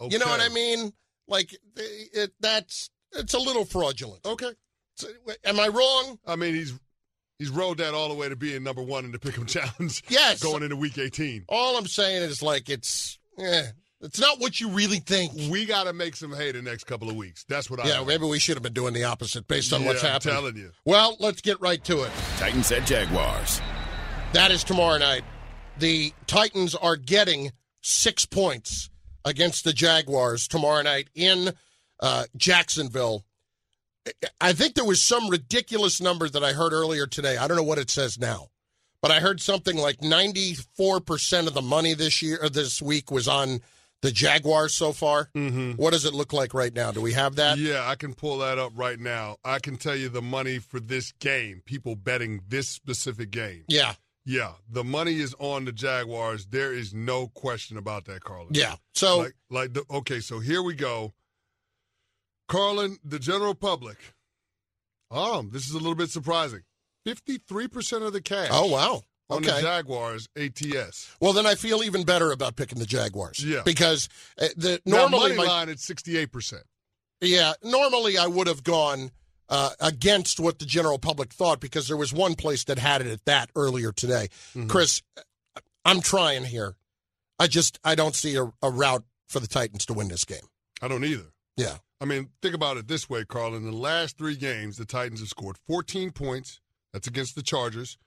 You 0.01 0.19
know 0.19 0.27
what 0.27 0.41
I 0.41 0.49
mean? 0.49 0.93
Like 1.27 1.53
it, 1.53 1.61
it, 1.77 2.33
that's 2.41 2.89
it's 3.13 3.35
a 3.35 3.39
little 3.39 3.65
fraudulent. 3.65 4.25
Okay. 4.25 4.53
So, 4.97 5.09
am 5.45 5.59
I 5.59 5.69
wrong? 5.69 6.19
I 6.27 6.37
mean, 6.37 6.55
he's 6.55 6.73
he's 7.39 7.51
rode 7.51 7.79
that 7.79 7.95
all 7.95 8.09
the 8.09 8.15
way 8.15 8.29
to 8.29 8.37
being 8.37 8.63
number 8.63 8.83
one 8.83 9.05
in 9.05 9.13
the 9.13 9.19
Pick'em 9.19 9.47
Challenge. 9.49 10.03
Yes. 10.09 10.43
Going 10.43 10.63
into 10.63 10.77
Week 10.77 10.97
18. 10.99 11.45
All 11.49 11.77
I'm 11.77 11.87
saying 11.87 12.23
is 12.23 12.43
like 12.43 12.69
it's 12.69 13.19
eh, 13.39 13.65
it's 14.01 14.21
not 14.21 14.39
what 14.41 14.61
you 14.61 14.69
really 14.71 14.99
think. 15.01 15.33
We 15.51 15.65
got 15.67 15.85
to 15.85 15.93
make 15.93 16.15
some 16.15 16.33
hay 16.33 16.53
the 16.53 16.63
next 16.63 16.85
couple 16.85 17.11
of 17.11 17.17
weeks. 17.17 17.45
That's 17.49 17.69
what 17.69 17.81
I. 17.81 17.89
Yeah, 17.89 17.97
think. 17.97 18.09
maybe 18.09 18.27
we 18.27 18.39
should 18.39 18.55
have 18.55 18.63
been 18.63 18.73
doing 18.73 18.95
the 18.95 19.03
opposite 19.05 19.49
based 19.49 19.73
on 19.73 19.85
what's 19.85 20.03
Yeah, 20.03 20.11
I'm 20.11 20.13
happening. 20.15 20.35
telling 20.35 20.57
you. 20.57 20.71
Well, 20.85 21.17
let's 21.19 21.41
get 21.41 21.61
right 21.61 21.83
to 21.85 22.05
it. 22.05 22.13
Titans 22.39 22.71
at 22.71 22.87
Jaguars. 22.87 23.61
That 24.33 24.53
is 24.53 24.63
tomorrow 24.63 24.99
night. 24.99 25.25
The 25.79 26.13
Titans 26.27 26.75
are 26.75 26.97
getting 26.97 27.53
six 27.81 28.27
points 28.27 28.91
against 29.25 29.65
the 29.65 29.73
Jaguars 29.73 30.49
tomorrow 30.49 30.83
night 30.83 31.09
in 31.15 31.53
uh, 32.01 32.25
Jacksonville. 32.37 33.25
I 34.41 34.53
think 34.53 34.75
there 34.75 34.85
was 34.85 35.03
some 35.03 35.29
ridiculous 35.29 36.01
number 36.01 36.29
that 36.29 36.43
I 36.43 36.53
heard 36.53 36.73
earlier 36.73 37.07
today. 37.07 37.37
I 37.37 37.47
don't 37.47 37.57
know 37.57 37.63
what 37.63 37.79
it 37.79 37.91
says 37.91 38.19
now, 38.19 38.49
but 39.03 39.11
I 39.11 39.21
heard 39.21 39.41
something 39.41 39.77
like 39.77 39.99
94% 39.99 41.47
of 41.47 41.55
the 41.55 41.63
money 41.63 41.95
this 41.95 42.23
year 42.23 42.39
or 42.43 42.49
this 42.49 42.81
week 42.81 43.11
was 43.11 43.29
on 43.29 43.61
the 44.01 44.11
Jaguars 44.11 44.75
so 44.75 44.93
far. 44.93 45.29
Mm-hmm. 45.35 45.73
What 45.73 45.93
does 45.93 46.05
it 46.05 46.15
look 46.15 46.33
like 46.33 46.55
right 46.55 46.73
now? 46.73 46.93
Do 46.93 47.01
we 47.01 47.13
have 47.13 47.37
that? 47.37 47.59
Yeah, 47.59 47.87
I 47.87 47.97
can 47.97 48.15
pull 48.15 48.39
that 48.39 48.59
up 48.59 48.73
right 48.77 48.99
now. 48.99 49.37
I 49.45 49.59
can 49.59 49.77
tell 49.77 49.97
you 49.97 50.09
the 50.09 50.23
money 50.23 50.59
for 50.59 50.81
this 50.81 51.13
game, 51.13 51.63
people 51.65 51.97
betting 51.97 52.43
this 52.49 52.69
specific 52.69 53.31
game. 53.31 53.65
Yeah. 53.69 53.95
Yeah, 54.31 54.53
the 54.69 54.85
money 54.85 55.21
is 55.21 55.35
on 55.39 55.65
the 55.65 55.73
Jaguars. 55.73 56.45
There 56.45 56.71
is 56.75 56.93
no 56.93 57.29
question 57.29 57.79
about 57.79 58.05
that, 58.05 58.23
Carlin. 58.23 58.51
Yeah. 58.53 58.75
So 58.93 59.21
Like, 59.21 59.33
like 59.49 59.73
the, 59.73 59.85
okay, 59.91 60.21
so 60.21 60.39
here 60.39 60.63
we 60.63 60.75
go. 60.75 61.15
Carlin, 62.47 62.99
the 63.03 63.19
general 63.19 63.55
public. 63.55 63.97
Um, 65.11 65.49
this 65.51 65.67
is 65.67 65.73
a 65.73 65.79
little 65.79 65.95
bit 65.95 66.11
surprising. 66.11 66.61
Fifty-three 67.07 67.69
percent 67.69 68.05
of 68.05 68.13
the 68.13 68.21
cash. 68.21 68.49
Oh 68.51 68.67
wow. 68.67 69.03
On 69.31 69.41
the 69.43 69.51
Okay. 69.51 69.63
Jaguars 69.63 70.29
ATS. 70.37 71.15
Well, 71.21 71.33
then 71.33 71.47
I 71.47 71.55
feel 71.55 71.83
even 71.83 72.03
better 72.05 72.31
about 72.31 72.57
picking 72.57 72.79
the 72.79 72.87
Jaguars. 72.87 73.43
Yeah. 73.43 73.63
Because 73.65 74.11
uh, 74.41 74.49
the 74.57 74.81
Now, 74.85 75.07
normally 75.09 75.37
money 75.37 75.37
my, 75.37 75.45
line 75.47 75.69
at 75.71 75.79
sixty-eight 75.81 76.33
percent. 76.33 76.65
yeah, 77.23 77.55
normally 77.63 78.19
I 78.19 78.27
would 78.27 78.47
have 78.47 78.63
gone 78.63 79.11
uh, 79.49 79.71
against 79.81 80.41
what 80.41 80.59
the 80.59 80.67
general 80.67 80.99
public 80.99 81.33
thought 81.33 81.61
because 81.61 81.89
there 81.89 81.97
was 81.97 82.13
one 82.13 82.35
place 82.35 82.65
that 82.65 82.79
had 82.79 83.01
it 83.01 83.07
at 83.07 83.25
that 83.25 83.51
earlier 83.57 83.93
today. 83.93 84.29
Mm-hmm. 84.55 84.69
Chris, 84.69 85.03
I'm 85.85 86.01
trying 86.01 86.45
here. 86.45 86.77
I 87.39 87.47
just 87.47 87.79
I 87.85 87.95
don't 87.95 88.15
see 88.15 88.37
a, 88.37 88.53
a 88.63 88.71
route 88.71 89.05
for 89.29 89.41
the 89.41 89.47
Titans 89.47 89.87
to 89.87 89.95
win 89.95 90.09
this 90.09 90.25
game. 90.25 90.47
I 90.83 90.89
don't 90.89 91.05
either. 91.05 91.33
Yeah. 91.57 91.77
I 92.01 92.05
mean, 92.05 92.29
think 92.43 92.55
about 92.55 92.77
it 92.77 92.87
this 92.87 93.11
way, 93.11 93.25
Carl. 93.25 93.55
In 93.55 93.65
the 93.65 93.73
last 93.73 94.17
three 94.17 94.37
games, 94.37 94.77
the 94.77 94.85
Titans 94.85 95.21
have 95.21 95.29
scored 95.29 95.57
14 95.67 96.13
points. 96.13 96.61
That's 96.93 97.09
against 97.09 97.35
the 97.35 97.43
Chargers. 97.43 97.99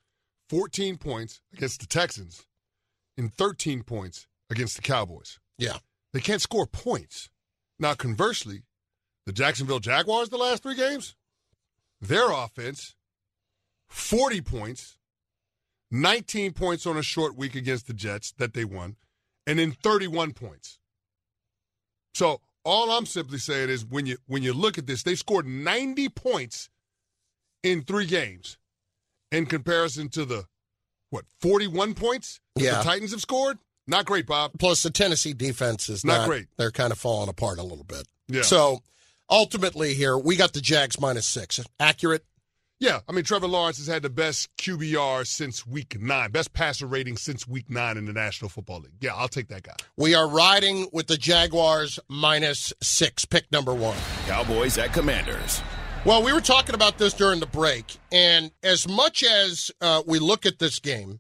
14 0.49 0.97
points 0.97 1.41
against 1.53 1.81
the 1.81 1.87
Texans. 1.87 2.45
And 3.17 3.33
13 3.33 3.83
points 3.83 4.27
against 4.49 4.77
the 4.77 4.81
Cowboys. 4.81 5.39
Yeah. 5.57 5.77
They 6.13 6.21
can't 6.21 6.41
score 6.41 6.65
points. 6.65 7.29
Now, 7.79 7.93
conversely, 7.93 8.63
the 9.25 9.33
Jacksonville 9.33 9.79
Jaguars, 9.79 10.29
the 10.29 10.37
last 10.37 10.63
three 10.63 10.75
games, 10.75 11.15
their 12.01 12.31
offense, 12.31 12.95
40 13.89 14.41
points, 14.41 14.97
19 15.91 16.53
points 16.53 16.85
on 16.85 16.97
a 16.97 17.03
short 17.03 17.35
week 17.35 17.55
against 17.55 17.87
the 17.87 17.93
Jets 17.93 18.31
that 18.37 18.53
they 18.53 18.65
won, 18.65 18.95
and 19.45 19.59
then 19.59 19.71
31 19.71 20.33
points. 20.33 20.79
So 22.13 22.41
all 22.63 22.91
I'm 22.91 23.05
simply 23.05 23.37
saying 23.37 23.69
is 23.69 23.85
when 23.85 24.05
you 24.05 24.17
when 24.27 24.43
you 24.43 24.53
look 24.53 24.77
at 24.77 24.87
this, 24.87 25.03
they 25.03 25.15
scored 25.15 25.45
90 25.47 26.09
points 26.09 26.69
in 27.63 27.83
three 27.83 28.05
games 28.05 28.57
in 29.31 29.45
comparison 29.45 30.09
to 30.09 30.25
the 30.25 30.45
what 31.09 31.25
41 31.41 31.93
points 31.93 32.39
Yeah. 32.55 32.77
the 32.77 32.83
Titans 32.83 33.11
have 33.11 33.21
scored. 33.21 33.59
Not 33.87 34.05
great, 34.05 34.27
Bob. 34.27 34.51
Plus, 34.59 34.83
the 34.83 34.89
Tennessee 34.91 35.33
defense 35.33 35.89
is 35.89 36.05
Not 36.05 36.19
not, 36.19 36.27
great. 36.27 36.47
They're 36.57 36.71
kind 36.71 36.91
of 36.91 36.97
falling 36.99 37.29
apart 37.29 37.57
a 37.59 37.63
little 37.63 37.83
bit. 37.83 38.07
Yeah. 38.27 38.43
So 38.43 38.81
ultimately, 39.31 39.93
here 39.93 40.17
we 40.17 40.35
got 40.35 40.53
the 40.53 40.61
Jags 40.61 40.99
minus 40.99 41.25
six. 41.25 41.59
Accurate. 41.79 42.25
Yeah, 42.79 42.99
I 43.07 43.11
mean 43.11 43.23
Trevor 43.23 43.47
Lawrence 43.47 43.77
has 43.77 43.87
had 43.87 44.01
the 44.01 44.09
best 44.09 44.49
QBR 44.57 45.25
since 45.25 45.65
week 45.65 45.99
nine, 46.01 46.31
best 46.31 46.51
passer 46.51 46.87
rating 46.87 47.15
since 47.15 47.47
week 47.47 47.69
nine 47.69 47.97
in 47.97 48.05
the 48.05 48.13
National 48.13 48.49
Football 48.49 48.81
League. 48.81 48.93
Yeah, 49.01 49.15
I'll 49.15 49.27
take 49.27 49.49
that 49.49 49.63
guy. 49.63 49.75
We 49.97 50.15
are 50.15 50.27
riding 50.27 50.87
with 50.91 51.07
the 51.07 51.17
Jaguars 51.17 51.99
minus 52.09 52.73
six. 52.81 53.23
Pick 53.25 53.51
number 53.51 53.73
one. 53.73 53.97
Cowboys 54.25 54.77
at 54.77 54.93
Commanders. 54.93 55.61
Well, 56.05 56.23
we 56.23 56.33
were 56.33 56.41
talking 56.41 56.73
about 56.73 56.97
this 56.97 57.13
during 57.13 57.39
the 57.39 57.45
break, 57.45 57.97
and 58.11 58.51
as 58.63 58.87
much 58.87 59.23
as 59.23 59.69
uh, 59.79 60.01
we 60.07 60.17
look 60.17 60.47
at 60.47 60.57
this 60.57 60.79
game 60.79 61.19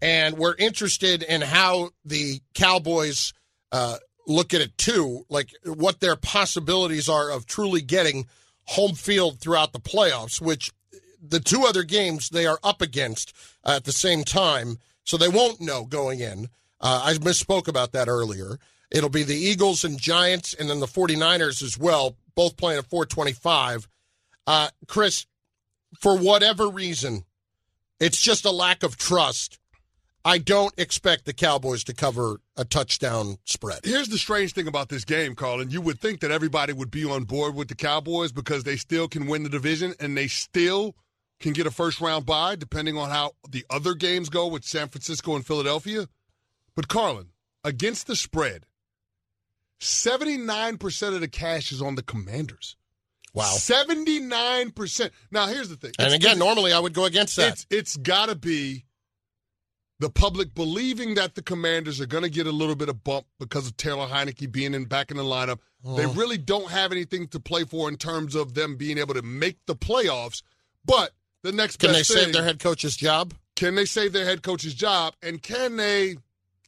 and 0.00 0.36
we're 0.38 0.54
interested 0.56 1.22
in 1.22 1.40
how 1.40 1.90
the 2.04 2.40
Cowboys 2.54 3.32
uh, 3.72 3.96
look 4.28 4.54
at 4.54 4.60
it 4.60 4.76
too, 4.78 5.24
like 5.28 5.52
what 5.64 6.00
their 6.00 6.14
possibilities 6.14 7.08
are 7.08 7.30
of 7.30 7.46
truly 7.46 7.80
getting 7.80 8.26
home 8.66 8.94
field 8.94 9.40
throughout 9.40 9.72
the 9.72 9.80
playoffs, 9.80 10.40
which 10.40 10.70
the 11.20 11.40
two 11.40 11.64
other 11.64 11.82
games 11.82 12.28
they 12.28 12.46
are 12.46 12.60
up 12.62 12.80
against 12.80 13.34
at 13.64 13.84
the 13.84 13.92
same 13.92 14.22
time, 14.22 14.78
so 15.02 15.16
they 15.16 15.28
won't 15.28 15.60
know 15.60 15.84
going 15.84 16.20
in. 16.20 16.48
Uh, 16.80 17.02
I 17.06 17.14
misspoke 17.14 17.66
about 17.66 17.92
that 17.92 18.08
earlier. 18.08 18.58
It'll 18.90 19.08
be 19.08 19.22
the 19.22 19.34
Eagles 19.34 19.84
and 19.84 19.98
Giants, 19.98 20.54
and 20.54 20.70
then 20.70 20.80
the 20.80 20.86
49ers 20.86 21.62
as 21.62 21.76
well, 21.78 22.16
both 22.34 22.56
playing 22.56 22.78
at 22.78 22.86
425. 22.86 23.88
Uh, 24.46 24.68
Chris, 24.86 25.26
for 25.98 26.16
whatever 26.16 26.68
reason, 26.68 27.24
it's 27.98 28.20
just 28.20 28.44
a 28.44 28.50
lack 28.50 28.82
of 28.82 28.96
trust. 28.96 29.58
I 30.28 30.36
don't 30.36 30.74
expect 30.76 31.24
the 31.24 31.32
Cowboys 31.32 31.84
to 31.84 31.94
cover 31.94 32.42
a 32.54 32.62
touchdown 32.62 33.38
spread. 33.46 33.80
Here's 33.82 34.10
the 34.10 34.18
strange 34.18 34.52
thing 34.52 34.68
about 34.68 34.90
this 34.90 35.06
game, 35.06 35.34
Carlin. 35.34 35.70
You 35.70 35.80
would 35.80 36.00
think 36.00 36.20
that 36.20 36.30
everybody 36.30 36.74
would 36.74 36.90
be 36.90 37.06
on 37.06 37.24
board 37.24 37.54
with 37.54 37.68
the 37.68 37.74
Cowboys 37.74 38.30
because 38.30 38.62
they 38.62 38.76
still 38.76 39.08
can 39.08 39.26
win 39.26 39.42
the 39.42 39.48
division 39.48 39.94
and 39.98 40.14
they 40.14 40.26
still 40.26 40.94
can 41.40 41.54
get 41.54 41.66
a 41.66 41.70
first 41.70 42.02
round 42.02 42.26
bye, 42.26 42.56
depending 42.56 42.98
on 42.98 43.08
how 43.08 43.36
the 43.48 43.64
other 43.70 43.94
games 43.94 44.28
go 44.28 44.46
with 44.46 44.64
San 44.64 44.88
Francisco 44.88 45.34
and 45.34 45.46
Philadelphia. 45.46 46.06
But, 46.76 46.88
Carlin, 46.88 47.28
against 47.64 48.06
the 48.06 48.14
spread, 48.14 48.66
79% 49.80 51.14
of 51.14 51.22
the 51.22 51.28
cash 51.28 51.72
is 51.72 51.80
on 51.80 51.94
the 51.94 52.02
commanders. 52.02 52.76
Wow. 53.32 53.54
79%. 53.56 55.10
Now, 55.30 55.46
here's 55.46 55.70
the 55.70 55.76
thing. 55.76 55.92
And 55.98 56.12
again, 56.12 56.38
normally 56.38 56.74
I 56.74 56.80
would 56.80 56.92
go 56.92 57.06
against 57.06 57.36
that. 57.36 57.52
it's 57.52 57.66
it's 57.70 57.96
got 57.96 58.28
to 58.28 58.34
be 58.34 58.84
the 60.00 60.08
public 60.10 60.54
believing 60.54 61.14
that 61.14 61.34
the 61.34 61.42
Commanders 61.42 62.00
are 62.00 62.06
going 62.06 62.22
to 62.22 62.30
get 62.30 62.46
a 62.46 62.52
little 62.52 62.76
bit 62.76 62.88
of 62.88 63.02
bump 63.02 63.26
because 63.40 63.66
of 63.66 63.76
Taylor 63.76 64.06
Heinicke 64.06 64.50
being 64.50 64.74
in 64.74 64.84
back 64.84 65.10
in 65.10 65.16
the 65.16 65.24
lineup. 65.24 65.58
They 65.84 66.04
Oh. 66.06 66.12
really 66.12 66.38
don't 66.38 66.70
have 66.70 66.92
anything 66.92 67.28
to 67.28 67.40
play 67.40 67.64
for 67.64 67.88
in 67.88 67.96
terms 67.96 68.34
of 68.34 68.54
them 68.54 68.76
being 68.76 68.98
able 68.98 69.14
to 69.14 69.22
make 69.22 69.58
the 69.66 69.74
playoffs. 69.76 70.42
But 70.84 71.12
the 71.42 71.52
next 71.52 71.78
Can 71.78 71.92
they 71.92 72.02
save 72.02 72.24
thing, 72.24 72.32
their 72.32 72.44
head 72.44 72.58
coach's 72.60 72.96
job? 72.96 73.34
can 73.56 73.74
they 73.74 73.84
save 73.84 74.12
their 74.12 74.24
head 74.24 74.42
coach's 74.42 74.72
job 74.74 75.14
and 75.22 75.42
can 75.42 75.76
they 75.76 76.16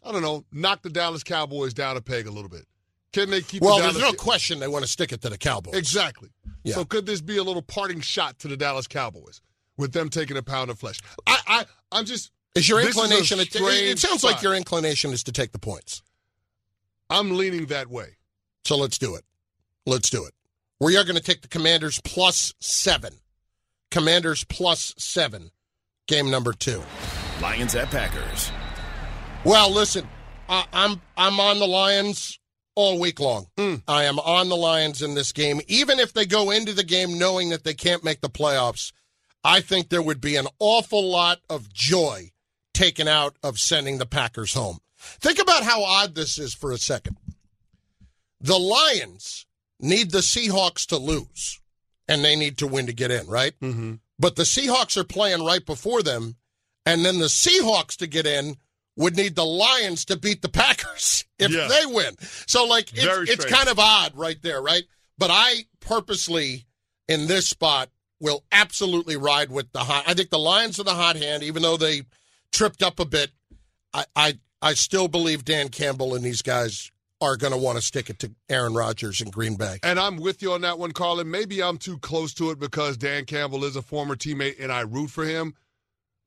I 0.02 0.12
don't 0.12 0.22
know, 0.22 0.44
knock 0.50 0.82
the 0.82 0.88
Dallas 0.90 1.22
Cowboys 1.22 1.74
down 1.74 1.96
a 1.96 2.00
peg 2.00 2.26
a 2.26 2.30
little 2.30 2.48
bit? 2.48 2.64
Can 3.12 3.28
they 3.30 3.42
keep 3.42 3.62
Well, 3.62 3.76
the 3.76 3.82
there's 3.82 3.94
Dallas 3.98 4.12
no 4.12 4.16
question 4.18 4.58
they 4.58 4.66
want 4.68 4.84
to 4.84 4.90
stick 4.90 5.12
it 5.12 5.20
to 5.22 5.28
the 5.28 5.36
Cowboys. 5.38 5.74
Exactly. 5.74 6.30
Yeah. 6.64 6.74
So 6.74 6.84
could 6.84 7.04
this 7.06 7.20
be 7.20 7.36
a 7.36 7.42
little 7.44 7.62
parting 7.62 8.00
shot 8.00 8.38
to 8.40 8.48
the 8.48 8.56
Dallas 8.56 8.86
Cowboys 8.86 9.40
with 9.76 9.92
them 9.92 10.08
taking 10.08 10.36
a 10.36 10.42
pound 10.42 10.70
of 10.70 10.78
flesh? 10.78 11.00
I, 11.26 11.38
I 11.46 11.64
I'm 11.92 12.06
just 12.06 12.32
Is 12.54 12.68
your 12.68 12.80
This 12.80 12.96
is 12.96 12.96
a 12.96 13.02
inclination? 13.02 13.38
it, 13.38 13.54
it 13.54 13.62
strange 13.62 13.98
sounds 14.00 14.24
like 14.24 14.42
your 14.42 14.54
inclination 14.54 15.12
is 15.12 15.22
to 15.24 15.32
take 15.32 15.52
the 15.52 15.58
points. 15.58 16.02
I'm 17.08 17.36
leaning 17.36 17.66
that 17.66 17.88
way. 17.88 18.16
So 18.64 18.76
let's 18.76 18.98
do 18.98 19.14
it. 19.14 19.24
Let's 19.86 20.10
do 20.10 20.24
it. 20.24 20.34
We 20.80 20.96
are 20.96 21.04
going 21.04 21.16
to 21.16 21.22
take 21.22 21.42
the 21.42 21.48
Commanders 21.48 22.00
plus 22.04 22.54
seven. 22.60 23.14
Commanders 23.90 24.44
plus 24.44 24.94
seven. 24.98 25.50
Game 26.08 26.30
number 26.30 26.52
two. 26.52 26.82
Lions 27.40 27.74
at 27.74 27.90
Packers. 27.90 28.50
Well, 29.44 29.70
listen, 29.72 30.08
I, 30.48 30.66
I'm 30.72 31.00
I'm 31.16 31.38
on 31.40 31.58
the 31.58 31.66
Lions 31.66 32.38
all 32.74 32.98
week 32.98 33.20
long. 33.20 33.46
Hmm. 33.56 33.76
I 33.86 34.04
am 34.04 34.18
on 34.18 34.48
the 34.48 34.56
Lions 34.56 35.02
in 35.02 35.14
this 35.14 35.32
game, 35.32 35.60
even 35.68 35.98
if 35.98 36.12
they 36.12 36.26
go 36.26 36.50
into 36.50 36.72
the 36.72 36.84
game 36.84 37.18
knowing 37.18 37.50
that 37.50 37.64
they 37.64 37.74
can't 37.74 38.04
make 38.04 38.20
the 38.20 38.28
playoffs. 38.28 38.92
I 39.42 39.60
think 39.62 39.88
there 39.88 40.02
would 40.02 40.20
be 40.20 40.36
an 40.36 40.46
awful 40.58 41.08
lot 41.08 41.38
of 41.48 41.72
joy 41.72 42.30
taken 42.80 43.06
out 43.08 43.36
of 43.42 43.58
sending 43.58 43.98
the 43.98 44.06
Packers 44.06 44.54
home. 44.54 44.78
Think 44.98 45.38
about 45.38 45.64
how 45.64 45.82
odd 45.84 46.14
this 46.14 46.38
is 46.38 46.54
for 46.54 46.72
a 46.72 46.78
second. 46.78 47.16
The 48.40 48.58
Lions 48.58 49.44
need 49.80 50.10
the 50.10 50.18
Seahawks 50.18 50.86
to 50.86 50.96
lose, 50.96 51.60
and 52.08 52.24
they 52.24 52.36
need 52.36 52.56
to 52.58 52.66
win 52.66 52.86
to 52.86 52.92
get 52.94 53.10
in, 53.10 53.26
right? 53.26 53.52
Mm-hmm. 53.60 53.94
But 54.18 54.36
the 54.36 54.44
Seahawks 54.44 54.96
are 54.96 55.04
playing 55.04 55.44
right 55.44 55.64
before 55.64 56.02
them, 56.02 56.36
and 56.86 57.04
then 57.04 57.18
the 57.18 57.26
Seahawks 57.26 57.96
to 57.98 58.06
get 58.06 58.26
in 58.26 58.56
would 58.96 59.14
need 59.16 59.34
the 59.36 59.44
Lions 59.44 60.04
to 60.06 60.16
beat 60.16 60.40
the 60.42 60.48
Packers 60.48 61.24
if 61.38 61.50
Yeah. 61.50 61.68
they 61.68 61.84
win. 61.86 62.16
So, 62.46 62.64
like, 62.66 62.90
it's, 62.94 63.30
it's 63.30 63.44
kind 63.44 63.68
of 63.68 63.78
odd 63.78 64.12
right 64.16 64.40
there, 64.42 64.62
right? 64.62 64.84
But 65.18 65.30
I 65.30 65.66
purposely, 65.80 66.64
in 67.08 67.26
this 67.26 67.46
spot, 67.46 67.90
will 68.20 68.42
absolutely 68.52 69.16
ride 69.16 69.50
with 69.50 69.70
the 69.72 69.80
hot. 69.80 70.04
I 70.06 70.14
think 70.14 70.30
the 70.30 70.38
Lions 70.38 70.78
are 70.80 70.84
the 70.84 70.94
hot 70.94 71.16
hand, 71.16 71.42
even 71.42 71.62
though 71.62 71.76
they 71.76 72.02
tripped 72.52 72.82
up 72.82 73.00
a 73.00 73.04
bit. 73.04 73.30
I, 73.92 74.04
I, 74.14 74.38
I 74.62 74.74
still 74.74 75.08
believe 75.08 75.44
Dan 75.44 75.68
Campbell 75.68 76.14
and 76.14 76.24
these 76.24 76.42
guys 76.42 76.90
are 77.22 77.36
going 77.36 77.52
to 77.52 77.58
want 77.58 77.76
to 77.76 77.82
stick 77.82 78.08
it 78.08 78.18
to 78.20 78.30
Aaron 78.48 78.72
Rodgers 78.74 79.20
in 79.20 79.30
Green 79.30 79.56
Bay. 79.56 79.78
And 79.82 79.98
I'm 80.00 80.16
with 80.16 80.40
you 80.42 80.52
on 80.52 80.62
that 80.62 80.78
one, 80.78 80.92
Carlin. 80.92 81.30
Maybe 81.30 81.62
I'm 81.62 81.76
too 81.76 81.98
close 81.98 82.32
to 82.34 82.50
it 82.50 82.58
because 82.58 82.96
Dan 82.96 83.24
Campbell 83.26 83.64
is 83.64 83.76
a 83.76 83.82
former 83.82 84.16
teammate 84.16 84.58
and 84.58 84.72
I 84.72 84.80
root 84.80 85.10
for 85.10 85.24
him. 85.24 85.54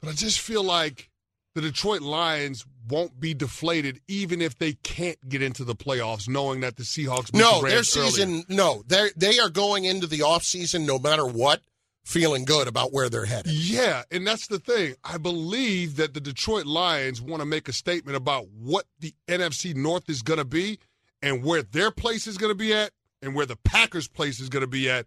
But 0.01 0.09
I 0.09 0.13
just 0.13 0.39
feel 0.39 0.63
like 0.63 1.09
the 1.55 1.61
Detroit 1.61 2.01
Lions 2.01 2.65
won't 2.89 3.19
be 3.19 3.33
deflated 3.33 4.01
even 4.07 4.41
if 4.41 4.57
they 4.57 4.73
can't 4.73 5.17
get 5.29 5.41
into 5.41 5.63
the 5.63 5.75
playoffs, 5.75 6.27
knowing 6.27 6.59
that 6.61 6.75
the 6.75 6.83
Seahawks 6.83 7.33
No, 7.33 7.61
the 7.61 7.67
their 7.67 7.75
Rams 7.77 7.97
earlier. 7.97 8.11
season. 8.11 8.43
No, 8.49 8.83
they 8.87 9.09
they 9.15 9.39
are 9.39 9.49
going 9.49 9.85
into 9.85 10.05
the 10.05 10.19
offseason 10.19 10.85
no 10.85 10.99
matter 10.99 11.25
what, 11.25 11.61
feeling 12.03 12.45
good 12.45 12.67
about 12.67 12.91
where 12.91 13.09
they're 13.09 13.25
headed. 13.25 13.53
Yeah, 13.53 14.03
and 14.11 14.27
that's 14.27 14.47
the 14.47 14.59
thing. 14.59 14.95
I 15.03 15.17
believe 15.17 15.95
that 15.95 16.13
the 16.13 16.19
Detroit 16.19 16.65
Lions 16.65 17.21
want 17.21 17.41
to 17.41 17.45
make 17.45 17.67
a 17.67 17.73
statement 17.73 18.17
about 18.17 18.47
what 18.49 18.85
the 18.99 19.13
NFC 19.27 19.73
North 19.75 20.09
is 20.09 20.21
going 20.21 20.39
to 20.39 20.45
be 20.45 20.79
and 21.21 21.43
where 21.43 21.63
their 21.63 21.91
place 21.91 22.27
is 22.27 22.37
going 22.37 22.51
to 22.51 22.57
be 22.57 22.73
at 22.73 22.91
and 23.21 23.33
where 23.33 23.45
the 23.45 23.55
Packers' 23.55 24.07
place 24.07 24.39
is 24.39 24.49
going 24.49 24.61
to 24.61 24.67
be 24.67 24.89
at 24.89 25.05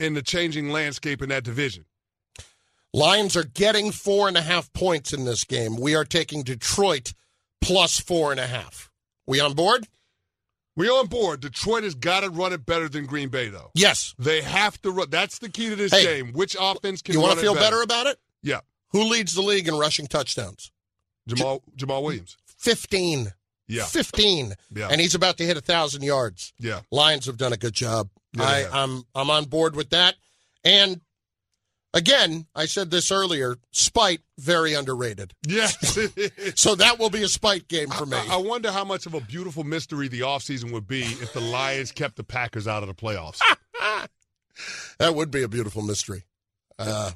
in 0.00 0.14
the 0.14 0.22
changing 0.22 0.70
landscape 0.70 1.22
in 1.22 1.28
that 1.28 1.44
division. 1.44 1.84
Lions 2.94 3.36
are 3.36 3.44
getting 3.44 3.92
four 3.92 4.28
and 4.28 4.36
a 4.36 4.42
half 4.42 4.72
points 4.72 5.12
in 5.12 5.26
this 5.26 5.44
game. 5.44 5.76
We 5.76 5.94
are 5.94 6.04
taking 6.04 6.42
Detroit 6.42 7.12
plus 7.60 8.00
four 8.00 8.30
and 8.30 8.40
a 8.40 8.46
half. 8.46 8.90
We 9.26 9.40
on 9.40 9.52
board? 9.52 9.86
We 10.78 10.88
on 10.88 11.08
board. 11.08 11.40
Detroit 11.40 11.82
has 11.84 11.94
got 11.94 12.20
to 12.20 12.30
run 12.30 12.52
it 12.52 12.64
better 12.64 12.88
than 12.88 13.04
Green 13.04 13.28
Bay, 13.28 13.48
though. 13.48 13.70
Yes. 13.74 14.14
They 14.18 14.40
have 14.42 14.80
to 14.82 14.90
run. 14.92 15.10
That's 15.10 15.38
the 15.40 15.48
key 15.48 15.68
to 15.70 15.76
this 15.76 15.92
Hey, 15.92 16.04
game. 16.22 16.32
Which 16.32 16.56
offense 16.58 17.02
can 17.02 17.14
You 17.14 17.20
want 17.20 17.34
to 17.34 17.40
feel 17.40 17.54
better 17.54 17.82
about 17.82 18.06
it? 18.06 18.18
Yeah, 18.42 18.60
Who 18.92 19.02
leads 19.02 19.34
the 19.34 19.42
league 19.42 19.66
in 19.68 19.74
rushing 19.76 20.06
touchdowns? 20.06 20.70
Jamaal 21.28 21.60
Jamaal 21.76 22.02
Williams. 22.04 22.36
15. 22.58 23.32
Yeah, 23.66 23.84
15. 23.84 24.54
Yeah. 24.74 24.88
And 24.90 25.00
he's 25.00 25.14
about 25.14 25.36
to 25.38 25.44
hit 25.44 25.56
a 25.56 25.60
1,000 25.60 26.02
yards. 26.02 26.52
yeah. 26.58 26.80
Lions 26.90 27.26
have 27.26 27.36
done 27.36 27.52
a 27.52 27.56
good 27.58 27.74
job. 27.74 28.08
Yeah, 28.34 28.44
I. 28.44 28.66
I'm 28.72 29.02
I'm 29.14 29.30
on 29.30 29.44
board 29.44 29.74
with 29.74 29.90
that. 29.90 30.14
And 30.64 31.00
again, 31.94 32.46
I 32.54 32.66
said 32.66 32.90
this 32.90 33.10
earlier, 33.10 33.56
spite 33.70 34.20
very 34.38 34.74
underrated. 34.74 35.34
Yes. 35.46 35.98
So 36.54 36.74
that 36.74 36.98
will 36.98 37.10
be 37.10 37.22
a 37.22 37.28
spite 37.28 37.68
game 37.68 37.88
for 37.88 38.06
me. 38.06 38.16
I, 38.16 38.34
I 38.34 38.36
wonder 38.38 38.72
how 38.72 38.84
much 38.84 39.06
of 39.06 39.14
a 39.14 39.20
beautiful 39.20 39.64
mystery 39.64 40.08
the 40.08 40.20
offseason 40.20 40.72
would 40.72 40.88
be 40.88 41.02
if 41.02 41.32
the 41.32 41.40
Lions 41.40 41.92
kept 41.92 42.16
the 42.16 42.24
Packers 42.24 42.66
out 42.66 42.82
of 42.82 42.88
the 42.88 42.94
playoffs. 42.94 43.38
that 44.98 45.14
would 45.14 45.30
be 45.30 45.42
a 45.42 45.48
beautiful 45.48 45.82
mystery. 45.82 46.24
Uh, 46.78 47.12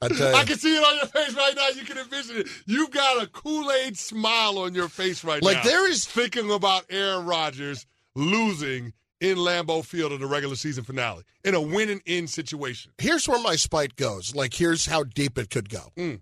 I 0.00 0.08
tell 0.08 0.30
you, 0.30 0.34
I 0.36 0.44
can 0.44 0.58
see 0.58 0.76
it 0.76 0.82
on 0.82 0.96
your 0.96 1.06
face 1.06 1.34
right 1.34 1.54
now. 1.54 1.68
You 1.68 1.84
can 1.84 1.98
envision 1.98 2.36
it. 2.38 2.48
You've 2.66 2.90
got 2.90 3.22
a 3.22 3.26
Kool 3.26 3.70
Aid 3.70 3.96
smile 3.96 4.58
on 4.58 4.74
your 4.74 4.88
face 4.88 5.24
right 5.24 5.42
like 5.42 5.56
now. 5.56 5.60
Like 5.60 5.68
there 5.68 5.90
is 5.90 6.04
thinking 6.04 6.50
about 6.50 6.84
Aaron 6.90 7.26
Rodgers 7.26 7.86
losing 8.14 8.92
in 9.24 9.38
Lambeau 9.38 9.82
Field 9.82 10.12
in 10.12 10.20
the 10.20 10.26
regular 10.26 10.54
season 10.54 10.84
finale 10.84 11.22
in 11.44 11.54
a 11.54 11.60
win 11.60 11.88
and 11.88 12.02
in 12.04 12.26
situation. 12.26 12.92
here's 12.98 13.26
where 13.26 13.42
my 13.42 13.56
spite 13.56 13.96
goes. 13.96 14.34
Like 14.34 14.54
here's 14.54 14.86
how 14.86 15.04
deep 15.04 15.38
it 15.38 15.48
could 15.48 15.70
go. 15.70 15.92
Mm. 15.96 16.20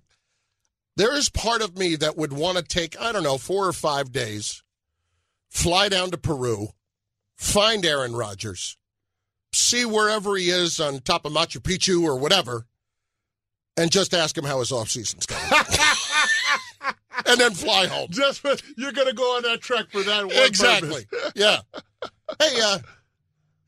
There 0.96 1.14
is 1.16 1.28
part 1.28 1.62
of 1.62 1.76
me 1.76 1.96
that 1.96 2.16
would 2.16 2.32
want 2.32 2.58
to 2.58 2.62
take 2.62 3.00
I 3.00 3.10
don't 3.12 3.24
know 3.24 3.38
four 3.38 3.66
or 3.66 3.72
five 3.72 4.12
days, 4.12 4.62
fly 5.50 5.88
down 5.88 6.12
to 6.12 6.18
Peru, 6.18 6.68
find 7.36 7.84
Aaron 7.84 8.14
Rodgers, 8.14 8.76
see 9.52 9.84
wherever 9.84 10.36
he 10.36 10.50
is 10.50 10.78
on 10.78 11.00
top 11.00 11.24
of 11.24 11.32
Machu 11.32 11.58
Picchu 11.60 12.04
or 12.04 12.16
whatever, 12.16 12.66
and 13.76 13.90
just 13.90 14.14
ask 14.14 14.38
him 14.38 14.44
how 14.44 14.60
his 14.60 14.70
off 14.70 14.90
season's 14.90 15.26
going, 15.26 15.40
and 17.26 17.40
then 17.40 17.52
fly 17.52 17.86
home. 17.86 18.08
Just 18.10 18.42
you're 18.76 18.92
going 18.92 19.08
to 19.08 19.14
go 19.14 19.36
on 19.36 19.42
that 19.42 19.60
trek 19.60 19.86
for 19.90 20.02
that 20.02 20.26
one 20.26 20.36
Exactly. 20.36 21.04
purpose. 21.04 21.32
Yeah. 21.36 21.58
Hey, 22.40 22.58
uh, 22.62 22.78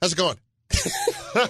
how's 0.00 0.12
it 0.12 0.16
going? 0.16 0.37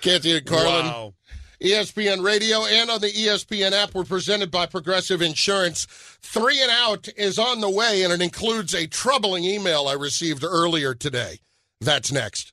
Canty 0.00 0.36
and 0.36 0.46
Carlin. 0.46 0.86
Wow. 0.86 1.14
ESPN 1.62 2.24
Radio 2.24 2.64
and 2.64 2.90
on 2.90 3.00
the 3.00 3.08
ESPN 3.10 3.72
app. 3.72 3.94
We're 3.94 4.04
presented 4.04 4.50
by 4.50 4.66
Progressive 4.66 5.22
Insurance. 5.22 5.86
Three 6.20 6.60
and 6.60 6.70
out 6.72 7.08
is 7.16 7.38
on 7.38 7.60
the 7.60 7.70
way, 7.70 8.02
and 8.02 8.12
it 8.12 8.20
includes 8.20 8.74
a 8.74 8.86
troubling 8.88 9.44
email 9.44 9.86
I 9.86 9.92
received 9.94 10.42
earlier 10.44 10.92
today. 10.94 11.38
That's 11.80 12.10
next. 12.10 12.52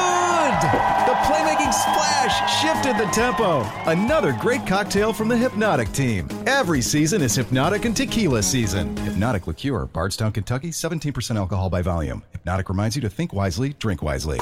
The 0.61 1.17
playmaking 1.23 1.73
splash 1.73 2.61
shifted 2.61 2.95
the 2.95 3.09
tempo. 3.11 3.61
Another 3.89 4.31
great 4.39 4.67
cocktail 4.67 5.11
from 5.11 5.27
the 5.27 5.33
Hpnotiq 5.33 5.91
team. 5.91 6.27
Every 6.45 6.81
season 6.81 7.23
is 7.23 7.35
Hpnotiq 7.35 7.85
and 7.85 7.97
Tequila 7.97 8.43
season. 8.43 8.95
Hpnotiq 8.97 9.47
Liqueur, 9.47 9.87
Bardstown, 9.87 10.31
Kentucky, 10.31 10.69
17% 10.69 11.35
alcohol 11.35 11.71
by 11.71 11.81
volume. 11.81 12.21
Hpnotiq 12.45 12.69
reminds 12.69 12.95
you 12.95 13.01
to 13.01 13.09
think 13.09 13.33
wisely, 13.33 13.73
drink 13.79 14.03
wisely. 14.03 14.39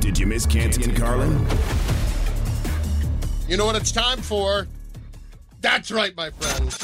Did 0.00 0.18
you 0.18 0.26
miss 0.26 0.46
Canty 0.46 0.82
and 0.82 0.96
Carlin? 0.96 1.46
You 3.46 3.56
know 3.56 3.66
what 3.66 3.76
it's 3.76 3.92
time 3.92 4.18
for? 4.18 4.66
That's 5.60 5.92
right, 5.92 6.16
my 6.16 6.30
friends. 6.30 6.76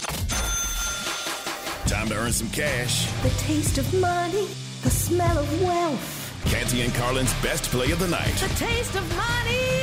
Time 1.90 2.08
to 2.10 2.16
earn 2.16 2.30
some 2.30 2.50
cash. 2.50 3.10
The 3.22 3.30
taste 3.38 3.78
of 3.78 3.92
money, 3.94 4.46
the 4.82 4.90
smell 4.90 5.36
of 5.36 5.62
wealth. 5.62 6.15
Canty 6.46 6.82
and 6.82 6.94
Carlin's 6.94 7.32
best 7.42 7.64
play 7.70 7.90
of 7.90 7.98
the 7.98 8.08
night. 8.08 8.34
The 8.36 8.48
taste 8.54 8.94
of 8.94 9.16
money. 9.16 9.76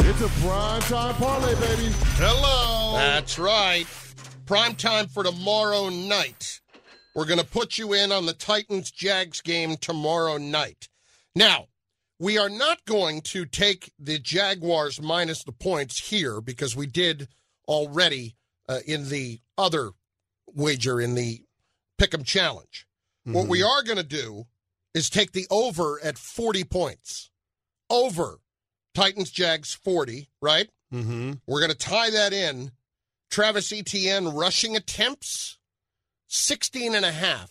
It's 0.00 0.20
a 0.20 0.28
prime 0.40 0.80
time 0.82 1.14
parlay, 1.14 1.54
baby. 1.54 1.92
Hello. 2.16 2.94
That's 2.96 3.38
right. 3.38 3.86
Prime 4.46 4.74
time 4.74 5.06
for 5.06 5.22
tomorrow 5.22 5.88
night. 5.88 6.60
We're 7.14 7.26
going 7.26 7.40
to 7.40 7.46
put 7.46 7.78
you 7.78 7.92
in 7.92 8.10
on 8.10 8.26
the 8.26 8.32
Titans 8.32 8.90
Jags 8.90 9.40
game 9.40 9.76
tomorrow 9.76 10.36
night. 10.38 10.88
Now, 11.34 11.66
we 12.18 12.38
are 12.38 12.48
not 12.48 12.84
going 12.84 13.20
to 13.22 13.44
take 13.44 13.92
the 13.98 14.18
Jaguars 14.18 15.00
minus 15.00 15.44
the 15.44 15.52
points 15.52 16.08
here 16.10 16.40
because 16.40 16.74
we 16.74 16.86
did 16.86 17.28
already 17.68 18.34
uh, 18.68 18.80
in 18.86 19.08
the 19.08 19.40
other 19.56 19.90
wager 20.46 21.00
in 21.00 21.14
the 21.14 21.42
Pick'em 22.00 22.24
Challenge. 22.24 22.86
What 23.24 23.46
we 23.48 23.62
are 23.62 23.82
going 23.82 23.98
to 23.98 24.02
do 24.02 24.46
is 24.94 25.10
take 25.10 25.32
the 25.32 25.46
over 25.50 26.00
at 26.02 26.16
40 26.16 26.64
points. 26.64 27.30
Over 27.90 28.38
Titans 28.94 29.30
Jags 29.30 29.74
40, 29.74 30.30
right? 30.40 30.70
Mm-hmm. 30.94 31.32
We're 31.46 31.60
going 31.60 31.70
to 31.72 31.76
tie 31.76 32.08
that 32.10 32.32
in. 32.32 32.70
Travis 33.30 33.70
Etienne 33.70 34.28
rushing 34.28 34.76
attempts 34.76 35.58
16 36.28 36.94
and 36.94 37.04
a 37.04 37.12
half. 37.12 37.50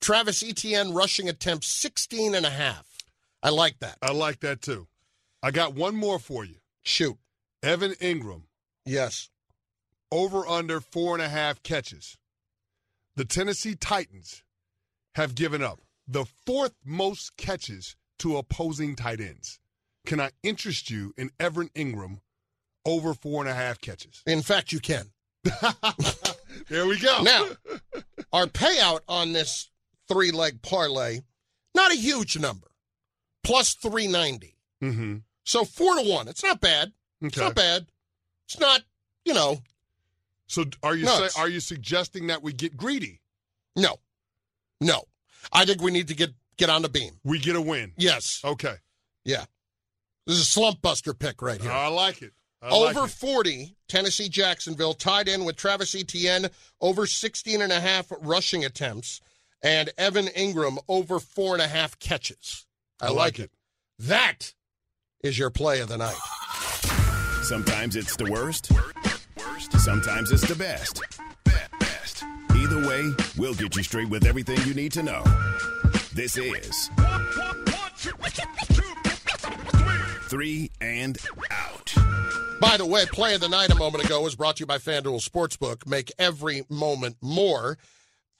Travis 0.00 0.42
Etienne 0.42 0.92
rushing 0.92 1.28
attempts 1.28 1.68
16 1.68 2.34
and 2.34 2.44
a 2.44 2.50
half. 2.50 2.86
I 3.42 3.50
like 3.50 3.78
that. 3.78 3.96
I 4.02 4.10
like 4.12 4.40
that 4.40 4.60
too. 4.60 4.88
I 5.42 5.52
got 5.52 5.74
one 5.74 5.94
more 5.94 6.18
for 6.18 6.44
you. 6.44 6.56
Shoot. 6.82 7.16
Evan 7.62 7.92
Engram, 7.92 8.42
Yes. 8.84 9.30
over 10.10 10.46
under 10.46 10.80
four 10.80 11.14
and 11.14 11.22
a 11.22 11.28
half 11.28 11.62
catches. 11.62 12.18
The 13.16 13.24
Tennessee 13.24 13.74
Titans 13.74 14.42
have 15.14 15.34
given 15.34 15.62
up 15.62 15.80
the 16.06 16.24
fourth 16.46 16.74
most 16.84 17.36
catches 17.36 17.96
to 18.18 18.36
opposing 18.36 18.96
tight 18.96 19.20
ends. 19.20 19.58
Can 20.06 20.20
I 20.20 20.30
interest 20.42 20.90
you 20.90 21.14
in 21.16 21.30
Evan 21.40 21.68
Engram 21.70 22.20
over 22.84 23.14
four 23.14 23.40
and 23.40 23.50
a 23.50 23.54
half 23.54 23.80
catches? 23.80 24.22
In 24.26 24.42
fact, 24.42 24.72
you 24.72 24.80
can. 24.80 25.10
There 26.68 26.86
we 26.86 26.98
go. 26.98 27.22
Now, 27.22 27.48
our 28.32 28.46
payout 28.46 29.00
on 29.08 29.32
this 29.32 29.70
three 30.08 30.30
leg 30.30 30.62
parlay, 30.62 31.20
not 31.74 31.92
a 31.92 31.96
huge 31.96 32.38
number, 32.38 32.68
plus 33.42 33.74
390. 33.74 34.56
Mm-hmm. 34.82 35.16
So 35.44 35.64
four 35.64 35.96
to 35.96 36.02
one. 36.02 36.28
It's 36.28 36.42
not 36.42 36.60
bad. 36.60 36.92
It's 37.20 37.36
not 37.36 37.54
bad. 37.54 37.86
It's 38.46 38.58
not, 38.58 38.82
you 39.24 39.34
know, 39.34 39.58
So 40.54 40.64
are 40.82 40.94
you 40.94 41.04
Nuts. 41.04 41.34
say, 41.34 41.40
are 41.40 41.48
you 41.48 41.60
suggesting 41.60 42.28
that 42.28 42.42
we 42.42 42.52
get 42.52 42.76
greedy? 42.76 43.20
no. 43.76 43.96
No. 44.80 45.04
I 45.52 45.64
think 45.64 45.82
we 45.82 45.90
need 45.90 46.08
to 46.08 46.14
get 46.14 46.30
get 46.56 46.70
on 46.70 46.82
the 46.82 46.88
beam. 46.88 47.18
We 47.24 47.38
get 47.38 47.56
a 47.56 47.60
win. 47.60 47.92
Yes. 47.96 48.40
Okay. 48.44 48.74
Yeah. 49.24 49.44
This 50.26 50.36
is 50.36 50.42
a 50.42 50.46
slump 50.46 50.80
buster 50.80 51.12
pick 51.14 51.42
right 51.42 51.60
here. 51.60 51.70
I 51.70 51.88
like 51.88 52.22
it. 52.22 52.32
I 52.62 52.76
like 52.78 52.96
over 52.96 53.06
it. 53.06 53.10
40, 53.10 53.76
Tennessee 53.88 54.28
Jacksonville 54.28 54.94
tied 54.94 55.28
in 55.28 55.44
with 55.44 55.56
Travis 55.56 55.94
Etienne 55.94 56.48
over 56.80 57.06
16 57.06 57.60
and 57.60 57.72
a 57.72 57.80
half 57.80 58.10
rushing 58.20 58.64
attempts 58.64 59.20
and 59.62 59.90
Evan 59.98 60.26
Engram 60.28 60.78
over 60.88 61.18
four 61.18 61.54
and 61.54 61.62
a 61.62 61.68
half 61.68 61.98
catches. 61.98 62.66
I, 63.00 63.06
I 63.06 63.08
like 63.08 63.16
like 63.18 63.38
it. 63.38 63.42
it. 63.42 63.50
That 64.00 64.54
is 65.22 65.38
your 65.38 65.50
play 65.50 65.80
of 65.80 65.88
the 65.88 65.98
night. 65.98 66.16
Sometimes 67.42 67.96
it's 67.96 68.16
the 68.16 68.30
worst. 68.30 68.70
Sometimes 69.84 70.32
it's 70.32 70.48
the 70.48 70.54
best. 70.54 71.02
Best. 71.78 72.24
Either 72.56 72.88
way, 72.88 73.10
we'll 73.36 73.52
get 73.52 73.76
you 73.76 73.82
straight 73.82 74.08
with 74.08 74.24
everything 74.24 74.56
you 74.66 74.72
need 74.72 74.92
to 74.92 75.02
know. 75.02 75.22
This 76.14 76.38
is 76.38 76.90
Three 80.30 80.70
and 80.80 81.18
Out. 81.50 81.94
By 82.62 82.78
the 82.78 82.86
way, 82.86 83.04
play 83.12 83.34
of 83.34 83.42
the 83.42 83.48
night 83.50 83.68
a 83.72 83.74
moment 83.74 84.06
ago 84.06 84.22
was 84.22 84.34
brought 84.34 84.56
to 84.56 84.60
you 84.60 84.66
by 84.66 84.78
FanDuel 84.78 85.22
Sportsbook. 85.22 85.86
Make 85.86 86.10
every 86.18 86.64
moment 86.70 87.18
more. 87.20 87.76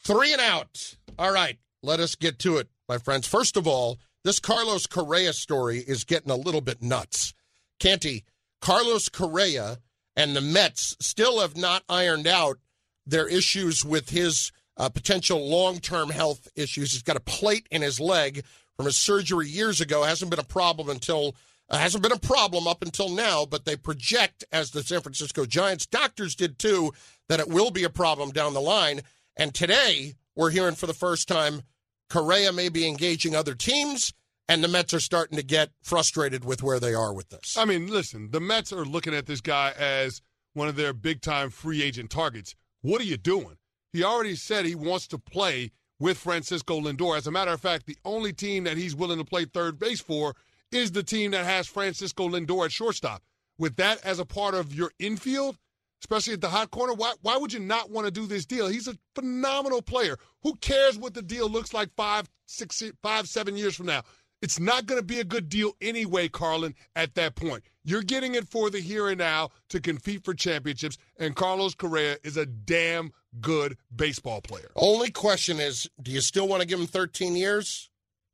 Three 0.03 0.33
and 0.33 0.41
out. 0.41 0.97
All 1.19 1.31
right, 1.31 1.59
let 1.83 2.01
us 2.01 2.15
get 2.15 2.39
to 2.39 2.57
it, 2.57 2.71
my 2.89 2.97
friends. 2.97 3.29
First 3.29 3.59
of 3.59 3.69
all, 3.69 3.99
this 4.25 4.41
Carlos 4.41 4.87
Correa 4.87 5.35
story 5.35 5.81
is 5.81 6.05
getting 6.05 6.31
a 6.31 6.37
little 6.37 6.63
bit 6.63 6.81
nuts. 6.81 7.35
Canty, 7.79 8.25
Carlos 8.63 9.11
Correa 9.11 9.77
and 10.17 10.35
the 10.35 10.41
Mets 10.41 10.97
still 11.01 11.41
have 11.41 11.57
not 11.57 11.83
ironed 11.89 12.27
out 12.27 12.59
their 13.07 13.29
issues 13.29 13.85
with 13.85 14.11
his 14.11 14.53
uh, 14.77 14.89
potential 14.89 15.49
long 15.49 15.79
term 15.79 16.11
health 16.11 16.49
issues. 16.57 16.93
He's 16.93 17.03
got 17.03 17.17
a 17.17 17.21
plate 17.21 17.67
in 17.71 17.83
his 17.83 18.01
leg 18.01 18.45
from 18.77 18.87
his 18.87 18.97
surgery 18.97 19.49
years 19.49 19.81
ago. 19.81 20.03
Hasn't 20.03 20.31
been 20.31 20.41
a 20.41 20.45
problem 20.45 20.89
until 20.89 21.37
uh, 21.71 21.79
hasn't 21.79 22.03
been 22.03 22.13
a 22.13 22.19
problem 22.19 22.67
up 22.67 22.83
until 22.83 23.09
now, 23.09 23.47
but 23.47 23.65
they 23.65 23.77
project, 23.77 24.45
as 24.53 24.71
the 24.71 24.83
San 24.83 25.01
Francisco 25.01 25.47
Giants 25.47 25.87
doctors 25.87 26.35
did 26.35 26.59
too, 26.59 26.93
that 27.29 27.41
it 27.41 27.49
will 27.49 27.71
be 27.71 27.85
a 27.85 27.91
problem 27.91 28.31
down 28.31 28.55
the 28.55 28.61
line. 28.61 29.01
And 29.37 29.55
today, 29.55 30.15
we're 30.37 30.51
hearing 30.51 30.75
for 30.75 30.87
the 30.87 30.93
first 30.93 31.27
time 31.27 31.63
Correa 32.11 32.53
may 32.53 32.69
be 32.69 32.87
engaging 32.87 33.35
other 33.35 33.55
teams, 33.55 34.13
and 34.49 34.63
the 34.63 34.69
Mets 34.69 34.95
are 34.95 35.01
starting 35.01 35.37
to 35.37 35.43
get 35.43 35.71
frustrated 35.83 36.45
with 36.45 36.63
where 36.63 36.81
they 36.81 36.95
are 36.95 37.13
with 37.15 37.31
this. 37.31 37.57
I 37.57 37.65
mean, 37.65 37.89
listen, 37.89 38.31
the 38.31 38.41
Mets 38.41 38.73
are 38.73 38.85
looking 38.85 39.15
at 39.15 39.27
this 39.27 39.41
guy 39.41 39.73
as 39.79 40.21
one 40.53 40.69
of 40.69 40.77
their 40.77 40.93
big 40.93 41.21
time 41.21 41.51
free 41.51 41.83
agent 41.83 42.11
targets. 42.11 42.55
What 42.83 43.01
are 43.01 43.05
you 43.05 43.17
doing? 43.17 43.57
He 43.93 44.05
already 44.05 44.37
said 44.37 44.67
he 44.67 44.75
wants 44.75 45.07
to 45.09 45.19
play 45.19 45.71
with 45.99 46.19
Francisco 46.19 46.81
Lindor. 46.81 47.17
As 47.17 47.27
a 47.27 47.31
matter 47.31 47.53
of 47.53 47.61
fact, 47.61 47.87
the 47.87 47.97
only 48.05 48.33
team 48.33 48.65
that 48.65 48.77
he's 48.77 48.97
willing 48.97 49.19
to 49.19 49.25
play 49.25 49.45
third 49.45 49.79
base 49.79 50.01
for 50.01 50.35
is 50.73 50.93
the 50.93 51.03
team 51.03 51.31
that 51.31 51.45
has 51.45 51.69
Francisco 51.69 52.29
Lindor 52.29 52.65
at 52.65 52.73
shortstop. 52.73 53.23
With 53.59 53.77
that 53.77 54.05
as 54.05 54.19
a 54.19 54.25
part 54.25 54.55
of 54.55 54.75
your 54.75 54.91
infield, 54.99 55.57
especially 56.03 56.35
at 56.35 56.41
the 56.41 56.51
hot 56.51 56.71
corner, 56.71 56.93
why, 56.93 57.15
why 57.23 57.37
would 57.37 57.53
you 57.53 57.61
not 57.61 57.91
want 57.91 58.07
to 58.07 58.11
do 58.11 58.27
this 58.27 58.45
deal? 58.45 58.67
He's 58.67 58.89
a 58.89 58.99
phenomenal 59.15 59.81
player. 59.81 60.17
Who 60.43 60.57
cares 60.57 60.99
what 60.99 61.15
the 61.15 61.23
deal 61.23 61.49
looks 61.49 61.73
like 61.73 61.89
five, 61.97 62.29
six, 62.47 62.83
five, 63.03 63.29
seven 63.29 63.57
years 63.57 63.77
from 63.77 63.87
now? 63.87 64.03
It's 64.45 64.61
not 64.61 64.85
going 64.85 65.01
to 65.01 65.07
be 65.07 65.21
a 65.21 65.25
good 65.25 65.49
deal 65.49 65.73
anyway, 65.81 66.29
Carlin, 66.29 66.75
at 66.95 67.15
that 67.15 67.35
point. 67.35 67.65
You're 67.83 68.03
getting 68.03 68.35
it 68.35 68.47
for 68.47 68.69
the 68.69 68.79
here 68.79 69.09
and 69.09 69.17
now 69.17 69.49
to 69.71 69.81
compete 69.81 70.23
for 70.23 70.35
championships, 70.35 70.99
and 71.19 71.35
Carlos 71.35 71.75
Correa 71.75 72.19
is 72.23 72.37
a 72.37 72.45
damn 72.45 73.11
good 73.41 73.79
baseball 73.97 74.43
player. 74.43 74.71
Only 74.77 75.11
question 75.11 75.61
is, 75.61 75.89
do 76.03 76.11
you 76.11 76.21
still 76.21 76.47
want 76.47 76.61
to 76.61 76.69
give 76.69 76.79
him 76.79 76.87
13 76.87 77.37
years? 77.37 77.89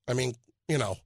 I 0.08 0.14
mean, 0.14 0.34
you 0.66 0.78
know, 0.78 0.96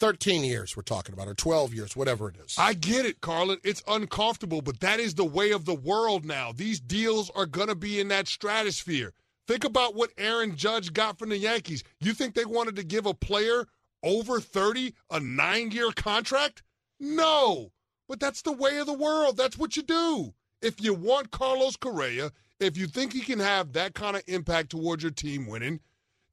13 0.00 0.42
years 0.42 0.76
we're 0.76 0.82
talking 0.82 1.12
about, 1.12 1.28
or 1.28 1.34
12 1.34 1.72
years, 1.72 1.94
whatever 1.94 2.28
it 2.28 2.34
is. 2.44 2.56
I 2.58 2.74
get 2.74 3.06
it, 3.06 3.20
Carlin. 3.20 3.58
It's 3.62 3.84
uncomfortable, 3.86 4.62
but 4.62 4.80
that 4.80 4.98
is 4.98 5.14
the 5.14 5.24
way 5.24 5.52
of 5.52 5.64
the 5.64 5.74
world 5.74 6.24
now. 6.24 6.50
These 6.50 6.80
deals 6.80 7.30
are 7.36 7.46
going 7.46 7.68
to 7.68 7.76
be 7.76 8.00
in 8.00 8.08
that 8.08 8.26
stratosphere. 8.26 9.12
Think 9.46 9.62
about 9.62 9.94
what 9.94 10.10
Aaron 10.18 10.56
Judge 10.56 10.92
got 10.92 11.20
from 11.20 11.28
the 11.28 11.38
Yankees. 11.38 11.84
You 12.00 12.14
think 12.14 12.34
they 12.34 12.44
wanted 12.44 12.74
to 12.74 12.82
give 12.82 13.06
a 13.06 13.14
player 13.14 13.66
over 14.02 14.40
30 14.40 14.94
a 15.10 15.20
nine 15.20 15.70
year 15.70 15.90
contract? 15.92 16.62
No. 16.98 17.72
But 18.08 18.20
that's 18.20 18.42
the 18.42 18.52
way 18.52 18.78
of 18.78 18.86
the 18.86 18.92
world. 18.92 19.36
That's 19.36 19.58
what 19.58 19.76
you 19.76 19.82
do. 19.82 20.34
If 20.62 20.82
you 20.82 20.94
want 20.94 21.30
Carlos 21.30 21.76
Correa, 21.76 22.32
if 22.58 22.76
you 22.76 22.86
think 22.86 23.12
he 23.12 23.20
can 23.20 23.38
have 23.38 23.72
that 23.72 23.94
kind 23.94 24.16
of 24.16 24.22
impact 24.26 24.70
towards 24.70 25.02
your 25.02 25.12
team 25.12 25.46
winning, 25.46 25.80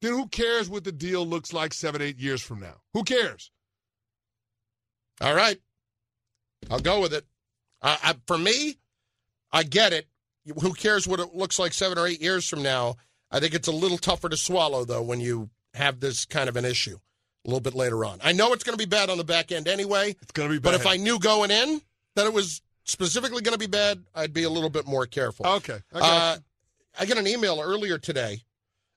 then 0.00 0.12
who 0.12 0.26
cares 0.26 0.68
what 0.68 0.84
the 0.84 0.92
deal 0.92 1.26
looks 1.26 1.52
like 1.52 1.72
seven, 1.72 2.02
eight 2.02 2.18
years 2.18 2.42
from 2.42 2.60
now? 2.60 2.80
Who 2.94 3.04
cares? 3.04 3.50
All 5.20 5.34
right. 5.34 5.58
I'll 6.70 6.80
go 6.80 7.00
with 7.00 7.14
it. 7.14 7.24
I, 7.80 8.16
for 8.26 8.36
me, 8.36 8.78
I 9.52 9.62
get 9.62 9.92
it. 9.92 10.08
Who 10.60 10.72
cares 10.72 11.06
what 11.06 11.20
it 11.20 11.34
looks 11.34 11.58
like 11.58 11.72
seven 11.72 11.98
or 11.98 12.06
eight 12.06 12.20
years 12.20 12.48
from 12.48 12.62
now? 12.62 12.96
I 13.30 13.40
think 13.40 13.54
it's 13.54 13.68
a 13.68 13.72
little 13.72 13.98
tougher 13.98 14.28
to 14.28 14.36
swallow, 14.36 14.84
though, 14.84 15.02
when 15.02 15.20
you 15.20 15.50
have 15.74 16.00
this 16.00 16.24
kind 16.24 16.48
of 16.48 16.56
an 16.56 16.64
issue 16.64 16.98
a 17.44 17.48
little 17.48 17.60
bit 17.60 17.74
later 17.74 18.04
on. 18.04 18.18
I 18.22 18.32
know 18.32 18.52
it's 18.52 18.64
going 18.64 18.76
to 18.76 18.84
be 18.84 18.88
bad 18.88 19.10
on 19.10 19.18
the 19.18 19.24
back 19.24 19.52
end 19.52 19.68
anyway. 19.68 20.16
It's 20.20 20.32
going 20.32 20.48
to 20.48 20.54
be 20.54 20.58
bad. 20.58 20.72
But 20.72 20.80
if 20.80 20.86
I 20.86 20.96
knew 20.96 21.18
going 21.18 21.50
in 21.50 21.80
that 22.14 22.26
it 22.26 22.32
was 22.32 22.62
specifically 22.84 23.42
going 23.42 23.54
to 23.54 23.58
be 23.58 23.66
bad, 23.66 24.02
I'd 24.14 24.32
be 24.32 24.42
a 24.42 24.50
little 24.50 24.70
bit 24.70 24.86
more 24.86 25.06
careful. 25.06 25.46
Okay. 25.46 25.78
I 25.92 25.98
got 26.00 26.36
Uh. 26.36 26.38
I 27.00 27.06
got 27.06 27.18
an 27.18 27.26
email 27.28 27.60
earlier 27.62 27.96
today. 27.96 28.42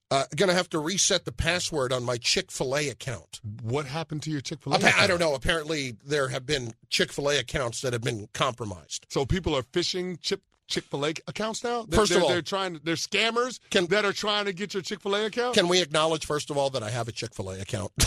Uh, 0.09 0.25
going 0.35 0.49
to 0.49 0.55
have 0.55 0.69
to 0.69 0.79
reset 0.79 1.23
the 1.23 1.31
password 1.31 1.93
on 1.93 2.03
my 2.03 2.17
Chick 2.17 2.51
fil 2.51 2.75
A 2.75 2.89
account. 2.89 3.39
What 3.61 3.85
happened 3.85 4.23
to 4.23 4.31
your 4.31 4.41
Chick 4.41 4.61
fil 4.61 4.73
A? 4.73 4.93
I 4.97 5.07
don't 5.07 5.19
know. 5.19 5.35
Apparently, 5.35 5.95
there 6.03 6.27
have 6.29 6.45
been 6.45 6.73
Chick 6.89 7.13
fil 7.13 7.29
A 7.29 7.39
accounts 7.39 7.79
that 7.81 7.93
have 7.93 8.01
been 8.01 8.27
compromised. 8.33 9.05
So 9.09 9.25
people 9.25 9.55
are 9.55 9.61
phishing 9.61 10.19
Chip 10.19 10.41
Chick 10.71 10.85
Fil 10.85 11.05
A 11.05 11.09
accounts 11.27 11.63
now. 11.63 11.83
They're, 11.87 11.99
First 11.99 12.11
of 12.11 12.15
they're, 12.15 12.23
all- 12.23 12.29
they're 12.29 12.41
trying. 12.41 12.79
They're 12.83 12.95
scammers 12.95 13.59
Can- 13.69 13.85
that 13.87 14.05
are 14.05 14.13
trying 14.13 14.45
to 14.45 14.53
get 14.53 14.73
your 14.73 14.81
Chick 14.81 15.01
Fil 15.01 15.15
A 15.15 15.25
account. 15.27 15.53
Can 15.55 15.67
we 15.67 15.81
acknowledge, 15.81 16.25
first 16.25 16.49
of 16.49 16.57
all, 16.57 16.69
that 16.71 16.81
I 16.81 16.89
have 16.89 17.07
a 17.07 17.11
Chick 17.11 17.33
fil 17.35 17.51
A 17.51 17.59
account? 17.59 17.91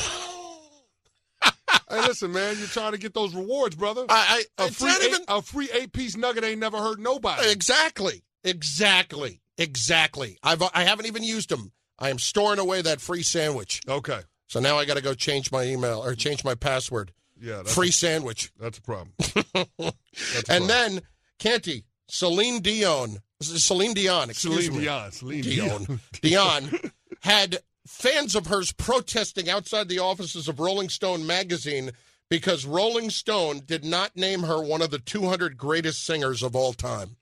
hey, 1.90 2.00
listen, 2.00 2.32
man, 2.32 2.56
you're 2.58 2.66
trying 2.68 2.92
to 2.92 2.98
get 2.98 3.14
those 3.14 3.34
rewards, 3.34 3.76
brother. 3.76 4.04
I, 4.08 4.44
I 4.58 4.66
a 4.66 4.70
free 4.70 4.90
eight, 4.90 5.06
even. 5.08 5.20
a 5.28 5.42
free 5.42 5.68
eight 5.72 5.92
piece 5.92 6.16
nugget 6.16 6.44
ain't 6.44 6.60
never 6.60 6.78
hurt 6.78 6.98
nobody. 6.98 7.48
Exactly. 7.50 8.22
Exactly. 8.42 9.40
Exactly. 9.58 10.38
I've 10.42 10.62
I 10.74 10.82
haven't 10.84 11.06
even 11.06 11.22
used 11.22 11.48
them. 11.50 11.72
I 11.98 12.10
am 12.10 12.18
storing 12.18 12.58
away 12.58 12.82
that 12.82 13.00
free 13.00 13.22
sandwich. 13.22 13.80
Okay. 13.88 14.20
So 14.48 14.60
now 14.60 14.76
I 14.78 14.84
got 14.84 14.96
to 14.96 15.02
go 15.02 15.14
change 15.14 15.50
my 15.52 15.62
email 15.64 16.04
or 16.04 16.14
change 16.14 16.44
my 16.44 16.54
password. 16.54 17.12
Yeah. 17.40 17.56
That's 17.58 17.74
Free 17.74 17.88
A, 17.88 17.92
sandwich. 17.92 18.50
that's 18.58 18.78
a 18.78 18.82
problem. 18.82 19.12
That's 19.18 19.64
a 19.76 20.52
And 20.52 20.66
problem. 20.66 20.68
then 20.68 21.00
Canty, 21.38 21.84
Celine 22.08 22.60
Dion, 22.60 23.18
Celine 23.40 23.94
Dion, 23.94 24.30
excuse 24.30 24.56
me. 24.56 24.62
Celine 24.62 24.78
me, 24.78 24.84
Dion. 24.84 25.12
Celine 25.12 25.42
Dion, 25.42 26.00
Dion 26.22 26.90
had 27.20 27.58
fans 27.86 28.34
of 28.34 28.46
hers 28.46 28.72
protesting 28.72 29.48
outside 29.48 29.88
the 29.88 29.98
offices 29.98 30.48
of 30.48 30.60
Rolling 30.60 30.88
Stone 30.88 31.26
magazine 31.26 31.92
because 32.30 32.66
Rolling 32.66 33.10
Stone 33.10 33.62
did 33.66 33.84
not 33.84 34.16
name 34.16 34.42
her 34.42 34.62
one 34.62 34.82
of 34.82 34.90
the 34.90 34.98
200 34.98 35.56
greatest 35.56 36.04
singers 36.04 36.42
of 36.42 36.56
all 36.56 36.72
time. 36.72 37.16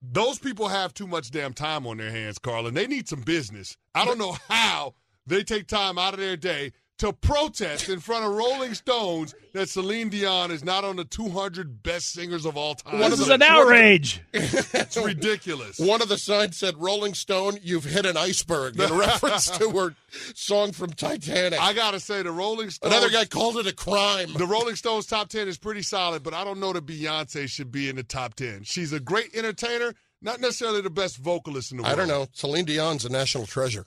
Those 0.00 0.38
people 0.38 0.68
have 0.68 0.94
too 0.94 1.08
much 1.08 1.30
damn 1.30 1.52
time 1.52 1.86
on 1.86 1.96
their 1.96 2.10
hands, 2.10 2.38
Carlin. 2.38 2.74
They 2.74 2.86
need 2.86 3.08
some 3.08 3.22
business. 3.22 3.76
I 3.94 4.04
don't 4.04 4.18
know 4.18 4.36
how 4.48 4.94
they 5.26 5.42
take 5.42 5.66
time 5.66 5.98
out 5.98 6.14
of 6.14 6.20
their 6.20 6.36
day 6.36 6.72
to 6.98 7.12
protest 7.12 7.88
in 7.88 8.00
front 8.00 8.24
of 8.24 8.32
Rolling 8.32 8.74
Stones 8.74 9.34
that 9.52 9.68
Celine 9.68 10.08
Dion 10.08 10.50
is 10.50 10.64
not 10.64 10.84
on 10.84 10.96
the 10.96 11.04
200 11.04 11.82
best 11.82 12.12
singers 12.12 12.44
of 12.44 12.56
all 12.56 12.74
time. 12.74 12.98
This 12.98 13.20
is 13.20 13.28
an 13.28 13.42
outrage. 13.42 14.20
It's 14.32 14.96
ridiculous. 14.96 15.78
One 15.78 16.00
of 16.02 16.08
the 16.08 16.16
signs 16.18 16.56
said, 16.56 16.76
Rolling 16.78 17.14
Stone, 17.14 17.58
you've 17.62 17.84
hit 17.84 18.06
an 18.06 18.16
iceberg, 18.16 18.80
in 18.80 18.92
reference 18.98 19.50
to 19.58 19.70
her 19.70 19.94
song 20.34 20.72
from 20.72 20.90
Titanic. 20.90 21.60
I 21.60 21.72
gotta 21.72 22.00
say, 22.00 22.22
the 22.22 22.32
Rolling 22.32 22.70
Stones. 22.70 22.92
Another 22.94 23.10
guy 23.10 23.24
called 23.26 23.56
it 23.58 23.66
a 23.66 23.74
crime. 23.74 24.32
The 24.32 24.46
Rolling 24.46 24.76
Stones 24.76 25.06
top 25.06 25.28
10 25.28 25.48
is 25.48 25.58
pretty 25.58 25.82
solid, 25.82 26.22
but 26.22 26.32
I 26.34 26.44
don't 26.44 26.60
know 26.60 26.72
that 26.72 26.86
Beyonce 26.86 27.48
should 27.48 27.70
be 27.70 27.88
in 27.88 27.96
the 27.96 28.02
top 28.02 28.34
10. 28.34 28.62
She's 28.64 28.92
a 28.92 29.00
great 29.00 29.34
entertainer, 29.34 29.94
not 30.22 30.40
necessarily 30.40 30.80
the 30.80 30.90
best 30.90 31.18
vocalist 31.18 31.70
in 31.70 31.78
the 31.78 31.82
world. 31.82 31.92
I 31.92 31.96
don't 31.96 32.08
know. 32.08 32.26
Celine 32.32 32.64
Dion's 32.64 33.04
a 33.04 33.10
national 33.10 33.46
treasure. 33.46 33.86